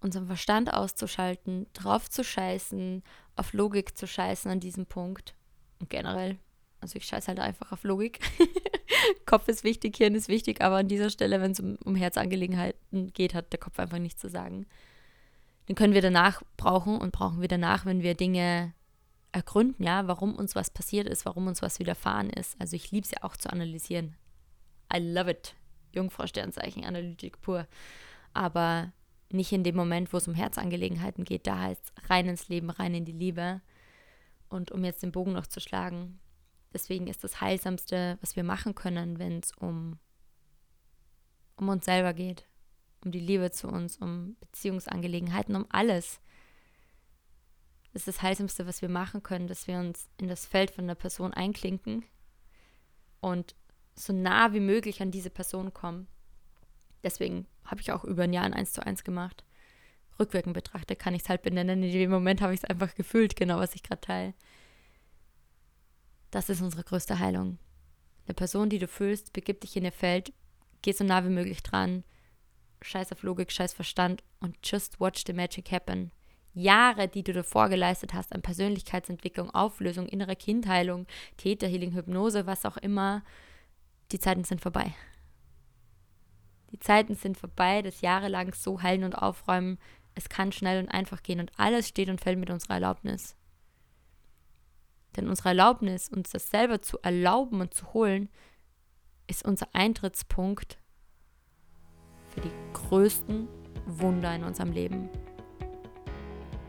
unseren 0.00 0.26
Verstand 0.26 0.72
auszuschalten, 0.72 1.66
drauf 1.72 2.10
zu 2.10 2.22
scheißen, 2.22 3.02
auf 3.36 3.52
Logik 3.54 3.96
zu 3.96 4.06
scheißen 4.06 4.50
an 4.50 4.60
diesem 4.60 4.86
Punkt. 4.86 5.34
Und 5.80 5.88
generell, 5.88 6.38
also 6.80 6.96
ich 6.96 7.06
scheiße 7.06 7.28
halt 7.28 7.40
einfach 7.40 7.72
auf 7.72 7.84
Logik. 7.84 8.20
Kopf 9.26 9.48
ist 9.48 9.64
wichtig, 9.64 9.96
Hirn 9.96 10.14
ist 10.14 10.28
wichtig, 10.28 10.60
aber 10.60 10.76
an 10.76 10.88
dieser 10.88 11.08
Stelle, 11.08 11.40
wenn 11.40 11.52
es 11.52 11.60
um, 11.60 11.76
um 11.84 11.94
Herzangelegenheiten 11.94 13.12
geht, 13.12 13.34
hat 13.34 13.52
der 13.52 13.60
Kopf 13.60 13.78
einfach 13.78 13.98
nichts 13.98 14.20
zu 14.20 14.28
sagen. 14.28 14.66
Den 15.68 15.76
können 15.76 15.94
wir 15.94 16.02
danach 16.02 16.42
brauchen 16.56 16.98
und 16.98 17.12
brauchen 17.12 17.40
wir 17.40 17.48
danach, 17.48 17.86
wenn 17.86 18.02
wir 18.02 18.14
Dinge 18.14 18.74
ergründen, 19.30 19.84
ja, 19.84 20.06
warum 20.06 20.34
uns 20.34 20.54
was 20.54 20.70
passiert 20.70 21.06
ist, 21.06 21.24
warum 21.24 21.46
uns 21.46 21.62
was 21.62 21.78
widerfahren 21.78 22.28
ist. 22.28 22.60
Also 22.60 22.76
ich 22.76 22.90
liebe 22.90 23.04
es 23.04 23.12
ja 23.12 23.22
auch 23.22 23.36
zu 23.36 23.50
analysieren. 23.50 24.14
I 24.94 24.98
love 24.98 25.30
it. 25.30 25.54
Jungfrau 25.92 26.26
Sternzeichen, 26.26 26.84
Analytik 26.84 27.40
pur. 27.40 27.66
Aber 28.32 28.92
nicht 29.32 29.52
in 29.52 29.64
dem 29.64 29.76
Moment, 29.76 30.12
wo 30.12 30.18
es 30.18 30.28
um 30.28 30.34
Herzangelegenheiten 30.34 31.24
geht. 31.24 31.46
Da 31.46 31.58
heißt 31.58 31.82
es 31.84 32.10
rein 32.10 32.28
ins 32.28 32.48
Leben, 32.48 32.70
rein 32.70 32.94
in 32.94 33.04
die 33.04 33.12
Liebe. 33.12 33.60
Und 34.48 34.70
um 34.70 34.84
jetzt 34.84 35.02
den 35.02 35.12
Bogen 35.12 35.32
noch 35.32 35.46
zu 35.46 35.60
schlagen, 35.60 36.20
deswegen 36.72 37.06
ist 37.06 37.24
das 37.24 37.40
Heilsamste, 37.40 38.18
was 38.20 38.36
wir 38.36 38.44
machen 38.44 38.74
können, 38.74 39.18
wenn 39.18 39.38
es 39.38 39.52
um, 39.52 39.98
um 41.56 41.68
uns 41.68 41.84
selber 41.84 42.12
geht, 42.12 42.46
um 43.04 43.10
die 43.10 43.20
Liebe 43.20 43.50
zu 43.50 43.68
uns, 43.68 43.96
um 43.96 44.36
Beziehungsangelegenheiten, 44.40 45.56
um 45.56 45.66
alles. 45.70 46.20
Das 47.92 48.02
ist 48.02 48.08
das 48.08 48.22
Heilsamste, 48.22 48.66
was 48.66 48.82
wir 48.82 48.88
machen 48.88 49.22
können, 49.22 49.48
dass 49.48 49.66
wir 49.66 49.78
uns 49.78 50.08
in 50.18 50.28
das 50.28 50.46
Feld 50.46 50.70
von 50.70 50.86
der 50.86 50.94
Person 50.94 51.32
einklinken 51.32 52.04
und 53.20 53.54
so 54.04 54.12
nah 54.12 54.52
wie 54.52 54.60
möglich 54.60 55.00
an 55.02 55.10
diese 55.10 55.30
Person 55.30 55.72
kommen. 55.72 56.06
Deswegen 57.02 57.46
habe 57.64 57.80
ich 57.80 57.92
auch 57.92 58.04
über 58.04 58.24
ein 58.24 58.32
Jahr 58.32 58.44
ein 58.44 58.54
1 58.54 58.72
zu 58.72 58.84
1 58.84 59.04
gemacht. 59.04 59.44
Rückwirkend 60.18 60.54
betrachtet 60.54 60.98
kann 60.98 61.14
ich 61.14 61.22
es 61.22 61.28
halt 61.28 61.42
benennen. 61.42 61.82
In 61.82 61.92
dem 61.92 62.10
Moment 62.10 62.40
habe 62.40 62.54
ich 62.54 62.60
es 62.60 62.68
einfach 62.68 62.94
gefühlt, 62.94 63.36
genau 63.36 63.58
was 63.58 63.74
ich 63.74 63.82
gerade 63.82 64.00
teile. 64.00 64.34
Das 66.30 66.48
ist 66.48 66.62
unsere 66.62 66.84
größte 66.84 67.18
Heilung. 67.18 67.58
Eine 68.26 68.34
Person, 68.34 68.68
die 68.68 68.78
du 68.78 68.86
fühlst, 68.86 69.32
begibt 69.32 69.64
dich 69.64 69.76
in 69.76 69.84
ihr 69.84 69.92
Feld, 69.92 70.32
geh 70.82 70.92
so 70.92 71.04
nah 71.04 71.24
wie 71.24 71.30
möglich 71.30 71.62
dran, 71.62 72.04
scheiß 72.80 73.12
auf 73.12 73.22
Logik, 73.22 73.50
scheiß 73.50 73.72
Verstand 73.72 74.22
und 74.40 74.56
just 74.64 75.00
watch 75.00 75.24
the 75.26 75.32
magic 75.32 75.70
happen. 75.72 76.12
Jahre, 76.54 77.08
die 77.08 77.22
du 77.22 77.32
davor 77.32 77.68
geleistet 77.68 78.14
hast 78.14 78.32
an 78.32 78.42
Persönlichkeitsentwicklung, 78.42 79.50
Auflösung, 79.50 80.06
innere 80.06 80.36
Kindheilung, 80.36 81.06
Täterhealing, 81.36 81.94
Hypnose, 81.94 82.46
was 82.46 82.66
auch 82.66 82.76
immer, 82.76 83.22
die 84.12 84.18
Zeiten 84.18 84.44
sind 84.44 84.60
vorbei. 84.60 84.94
Die 86.70 86.78
Zeiten 86.78 87.14
sind 87.14 87.36
vorbei, 87.36 87.82
das 87.82 88.00
jahrelang 88.00 88.54
so 88.54 88.82
heilen 88.82 89.04
und 89.04 89.14
aufräumen. 89.14 89.78
Es 90.14 90.28
kann 90.28 90.52
schnell 90.52 90.82
und 90.82 90.88
einfach 90.88 91.22
gehen 91.22 91.40
und 91.40 91.50
alles 91.58 91.88
steht 91.88 92.08
und 92.08 92.20
fällt 92.20 92.38
mit 92.38 92.50
unserer 92.50 92.74
Erlaubnis. 92.74 93.36
Denn 95.16 95.28
unsere 95.28 95.50
Erlaubnis, 95.50 96.08
uns 96.08 96.30
das 96.30 96.48
selber 96.48 96.80
zu 96.80 96.98
erlauben 97.02 97.60
und 97.60 97.74
zu 97.74 97.92
holen, 97.92 98.30
ist 99.26 99.44
unser 99.44 99.68
Eintrittspunkt 99.74 100.78
für 102.34 102.40
die 102.40 102.52
größten 102.72 103.48
Wunder 103.86 104.34
in 104.34 104.44
unserem 104.44 104.72
Leben. 104.72 105.10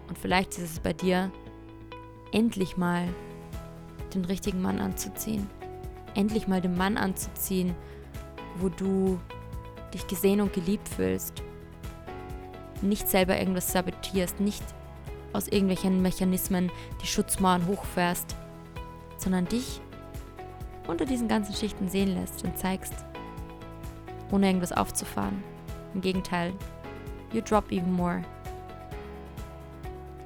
Und 0.07 0.17
vielleicht 0.17 0.57
ist 0.57 0.71
es 0.71 0.79
bei 0.79 0.93
dir, 0.93 1.31
endlich 2.33 2.75
mal 2.75 3.07
den 4.13 4.25
richtigen 4.25 4.61
Mann 4.61 4.79
anzuziehen. 4.79 5.49
Endlich 6.15 6.47
mal 6.47 6.61
den 6.61 6.77
Mann 6.77 6.97
anzuziehen, 6.97 7.75
wo 8.57 8.69
du 8.69 9.19
dich 9.93 10.07
gesehen 10.07 10.41
und 10.41 10.53
geliebt 10.53 10.87
fühlst. 10.89 11.43
Nicht 12.81 13.07
selber 13.07 13.37
irgendwas 13.37 13.71
sabotierst, 13.71 14.39
nicht 14.39 14.63
aus 15.31 15.47
irgendwelchen 15.47 16.01
Mechanismen 16.01 16.71
die 17.01 17.07
Schutzmauern 17.07 17.67
hochfährst, 17.67 18.35
sondern 19.17 19.45
dich 19.45 19.81
unter 20.87 21.05
diesen 21.05 21.27
ganzen 21.27 21.55
Schichten 21.55 21.87
sehen 21.87 22.13
lässt 22.13 22.43
und 22.43 22.57
zeigst, 22.57 22.93
ohne 24.31 24.47
irgendwas 24.47 24.71
aufzufahren. 24.71 25.43
Im 25.93 26.01
Gegenteil, 26.01 26.53
you 27.31 27.41
drop 27.41 27.71
even 27.71 27.93
more 27.93 28.21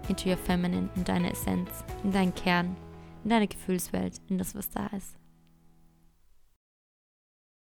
into 0.10 0.30
your 0.30 0.38
feminine, 0.38 0.90
in 0.96 1.04
deine 1.04 1.32
Essenz, 1.32 1.70
in 2.04 2.12
deinen 2.12 2.34
Kern, 2.34 2.76
in 3.24 3.30
deine 3.30 3.48
Gefühlswelt, 3.48 4.22
in 4.30 4.38
das, 4.38 4.56
was 4.56 4.70
da 4.70 4.88
ist. 4.88 5.17